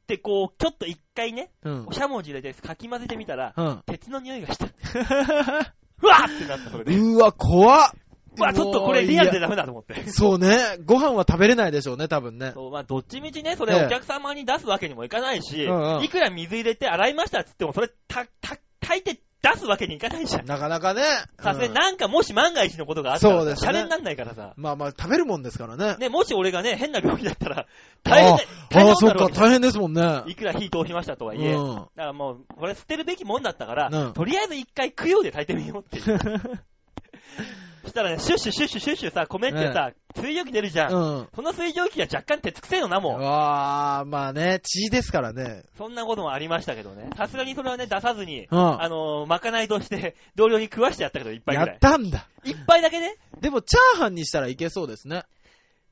[0.07, 1.87] てこう、ちょっと一回ね、うん。
[1.93, 3.83] しゃもじ入れてかき混ぜてみたら、うん。
[3.85, 4.67] 鉄の匂いがした。
[6.03, 6.95] うわーってなった、それで。
[6.95, 7.91] ううわ、怖っ。
[8.39, 9.47] わ、ちょっとこれリアルでだ。
[9.47, 10.09] ダメだと思って。
[10.09, 10.79] そうね。
[10.85, 12.53] ご飯は食べれないでしょうね、多分ね。
[12.55, 20.47] そう、まあ、どっちみちね、そええれお客様に出すわけにもいかないし、うんうんいくら水入れて洗いましたって言っても、それ、た、た、炊いて出すわけにいかないじゃん。
[20.47, 21.03] なかなかね。
[21.39, 24.53] さすがにうんなんかもし万が一のことがあったら、そうですねシャレになんないからさ。
[24.57, 25.97] まあまあ、食べるもんですからね。
[25.97, 27.67] ね、もし俺がね、変な病気だったら、
[28.03, 30.23] 大変だ、ああ、大変そっか、大変ですもんね。
[30.27, 31.55] いくら火通しましたとはいえ。
[31.55, 36.19] うんだからもう、これ捨てるべきもんだったから、うんとりあえず一回供養で炊いてみようっていう。
[37.83, 40.93] そしたらね、シュッシュシュッシュシュッシュさ、米ってさ、水蒸気出るじゃん。
[40.93, 41.29] うん。
[41.35, 43.21] その水蒸気が若干鉄くせえのなもん。
[43.21, 45.65] わあ、まあね、血ですからね。
[45.79, 47.11] そんなこともありましたけどね。
[47.17, 51.77] さすがにそれはね、出さずに、うんあのー、まかないとして、 同僚に食わしてやったけど、一杯ぐやらい。
[51.77, 52.27] ったんだ。
[52.45, 55.25] 一杯だけね、でも、チャーハンにしたらいけそうですね。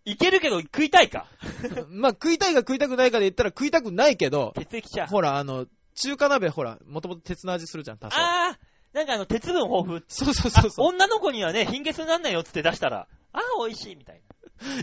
[0.04, 1.26] いけるけど食いたいか？
[1.88, 5.12] まあ、食いたいか食いたくないかで言ったら食いたくないけど、血液チャーハン。
[5.12, 8.16] ほら、あの、中華鍋、ほら、もともと鉄の味するじゃん、多少。
[8.18, 8.56] あー、
[8.92, 10.02] なんかあの、鉄分豊富。
[10.08, 10.86] そうそうそうそう。
[10.86, 14.20] 女の子にはね、貧血になんないよって出したら、あー、美味しいみたい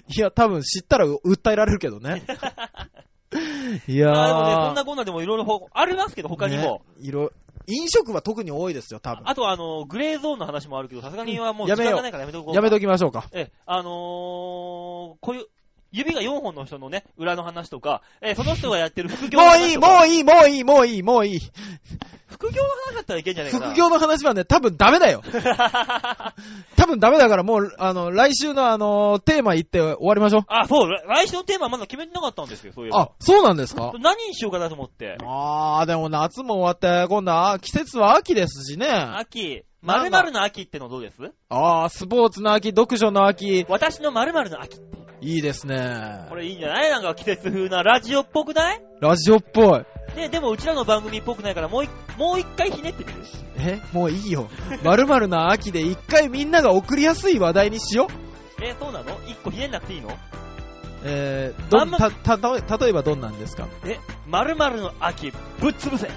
[0.07, 2.23] いや、多分知ったら訴えられるけどね。
[3.87, 4.11] いやー。
[4.11, 4.47] な。
[4.47, 6.81] ね、そんなこんなでもいろいろほありますけど、他にも。
[6.97, 7.31] ねいろ、
[7.67, 9.27] 飲食は特に多いですよ、多分。
[9.27, 12.55] あとあの、グレーゾーンの話もあるけど、さすがにはもう時間がないからやめとこう。
[12.55, 13.25] やめときましょうか。
[13.31, 15.45] ええ、あのー、こういう、
[15.91, 21.39] 指が4本の人のね、裏の話とか、えーその人がやってる副業のもういい、話とかもういい、もういい、もういい、もういい。
[22.47, 23.67] 副業の話だったらいけんじゃないかな。
[23.69, 25.21] 副業の話はね、多分ダメだよ。
[26.75, 30.41] 多分ダメだからもう、あの、来週のあの、テーマ言って終わりましょう。
[30.47, 32.99] あ、そう、来週のテーマまだ決めてなかったんですよ、そういえば。
[33.01, 33.91] あ、そうなんですか？
[33.99, 35.17] 何にしようかなと思って。
[35.23, 38.87] あー、でも夏も終わって、今度は季節は秋ですしね。
[38.87, 41.15] 秋、〇〇の秋ってのどうです？
[41.49, 43.65] あー、スポーツの秋、読書の秋。
[43.69, 45.05] 私の〇〇の秋って。
[45.21, 46.25] いいですね。
[46.29, 46.89] これいいんじゃない？
[46.91, 48.81] なんか季節風なラジオっぽくない？
[48.99, 49.81] ラジオっぽい。
[50.15, 53.19] ね、でもうちらの番組っぽくないからもういもう一回ひねってみる。
[53.57, 53.81] え？
[53.93, 54.49] もういいよ。
[54.83, 58.63] 〇〇な秋で一回みんなが送りやすい話題にしよう。
[58.63, 59.19] え、そうなの？
[59.27, 60.09] 一個ひねんなくていいの？
[61.03, 63.67] えー、どまた、た、た例えばどんなんですか？
[63.85, 66.09] え、〇〇の秋、ぶっ潰せ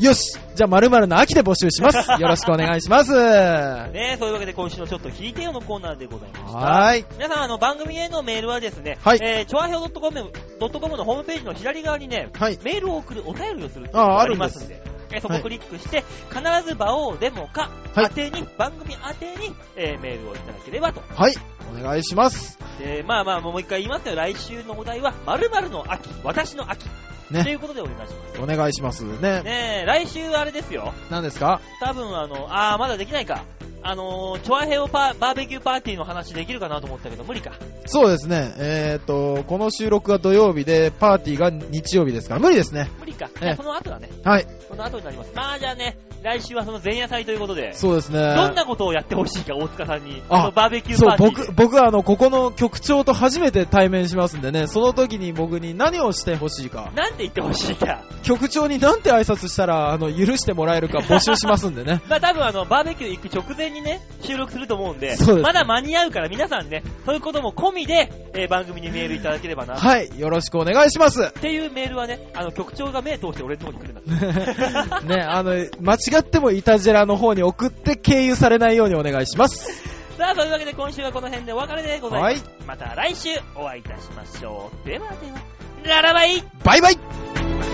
[0.00, 1.98] よしじゃあ〇〇な秋で募集します。
[2.20, 3.12] よろしくお願いします。
[3.12, 6.58] はねそういうわけで今週のちょっと聞いてよのコーナーでございました。
[6.58, 7.04] ーい。
[7.16, 12.58] 皆さん、あの、番組へのメールはですね、はいえー、ちょわひょう .com のホームページの左側にね、はい。
[12.62, 21.02] メールを送る、お便りをするっていうのありますんで、えーそこはいクリックして、必ず場をデモか、はい宛てに、番組宛てに、えーメールをいただければと。
[21.14, 21.34] はい。
[21.70, 22.58] お願いします。
[22.78, 24.14] で、まあまあ、もう一回言いますよ。
[24.16, 26.86] 来週のお題は、〇〇の秋、私の秋。
[27.30, 28.42] ねということでお願いします。
[28.42, 29.04] お願いします。
[29.04, 29.42] ね。
[29.42, 30.92] ねえ、来週あれですよ。
[31.10, 31.60] 何ですか？
[31.80, 33.44] 多分あの、あー、まだできないか。
[33.84, 37.50] あのー、チョアヘオパーバーベキューパーティーの話できるかなと思ったけど、無理か。
[37.86, 38.54] そうですね。
[38.58, 42.90] えっ、と、この収録が土曜日で、パーティーが日曜日ですから、無理ですね。
[43.00, 43.28] 無理か。
[43.36, 44.08] ええじゃあその後だね。
[44.22, 44.46] はい。
[44.68, 45.32] その後になります。
[45.34, 48.20] まあじゃあね、来週はその前夜祭ということで、そうですね。
[48.36, 50.22] どんなことをやってほしいか、大塚さんに。
[50.28, 51.46] あバーベキューそう、パーティーで。
[51.48, 58.02] 僕、僕はあの、ここの局長と初めて対面しますんでね、その時に僕に何をしてほしいか、なんて言ってほしいか。
[58.22, 62.00] 局長になんて挨拶したら、あの、許してもらえるか募集しますんでね。
[62.08, 69.76] まあ多分あの、バーベキュー行く直前にね、収録すると思うんで、そうですまだ間に合うから皆さんね、そういうことも込みで、えー番組にメールいただければな。
[69.76, 71.24] はい、よろしくお願いします。
[71.24, 75.00] っていうメールはね、あの、局長が目通して俺のとこに来るんだ。
[75.16, 79.92] ね、あの、間違ってもイタジェラの方に送って経由されないようにお願いします。
[80.16, 82.44] さあ、というわけで今週はこの辺でお別れでございます。
[82.44, 84.88] はいまた来週お会いいたしましょう。
[84.88, 85.40] ではでは、
[85.84, 87.71] ララバイバイバイ